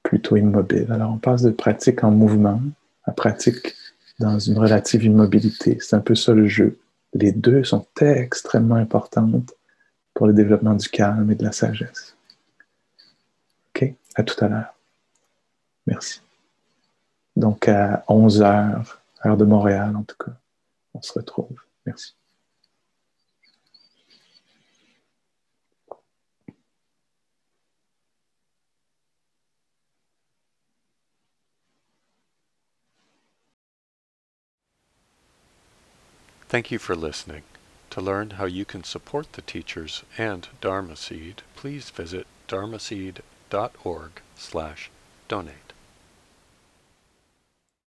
plutôt 0.04 0.36
immobile. 0.36 0.88
Alors 0.92 1.12
on 1.12 1.18
passe 1.18 1.42
de 1.42 1.52
pratique 1.52 2.04
en 2.04 2.12
mouvement 2.12 2.62
à 3.06 3.12
pratique 3.12 3.76
dans 4.20 4.40
une 4.40 4.58
relative 4.58 5.04
immobilité. 5.04 5.78
C'est 5.80 5.96
un 5.96 6.02
peu 6.02 6.16
ça 6.16 6.34
le 6.34 6.48
jeu. 6.48 6.80
Les 7.14 7.32
deux 7.32 7.64
sont 7.64 7.86
extrêmement 8.00 8.76
importantes 8.76 9.54
pour 10.14 10.28
le 10.28 10.34
développement 10.34 10.76
du 10.76 10.90
calme 10.90 11.30
et 11.32 11.36
de 11.36 11.44
la 11.44 11.52
sagesse. 11.52 12.16
OK? 13.76 13.94
À 14.16 14.24
tout 14.24 14.44
à 14.44 14.48
l'heure. 14.48 14.74
Merci. 15.88 16.22
Donc 17.42 17.68
à 17.68 18.04
11 18.08 18.44
heures, 18.44 19.02
heure 19.26 19.36
de 19.36 19.46
Montréal 19.46 19.96
en 19.96 20.04
tout 20.04 20.16
cas, 20.16 20.34
on 20.94 21.02
se 21.02 21.14
retrouve. 21.14 21.58
Merci. 21.88 22.14
Thank 36.48 36.70
you 36.70 36.78
for 36.78 36.96
listening. 36.96 37.42
To 37.90 38.02
learn 38.02 38.32
how 38.32 38.46
you 38.46 38.66
can 38.66 38.84
support 38.84 39.34
the 39.34 39.42
teachers 39.42 40.04
and 40.18 40.48
Dharma 40.62 40.96
Seed, 40.96 41.42
please 41.56 41.90
visit 41.90 42.28
dharmaseed.org. 42.48 43.24
www.lifepedagogy.org/donate. 43.52 45.71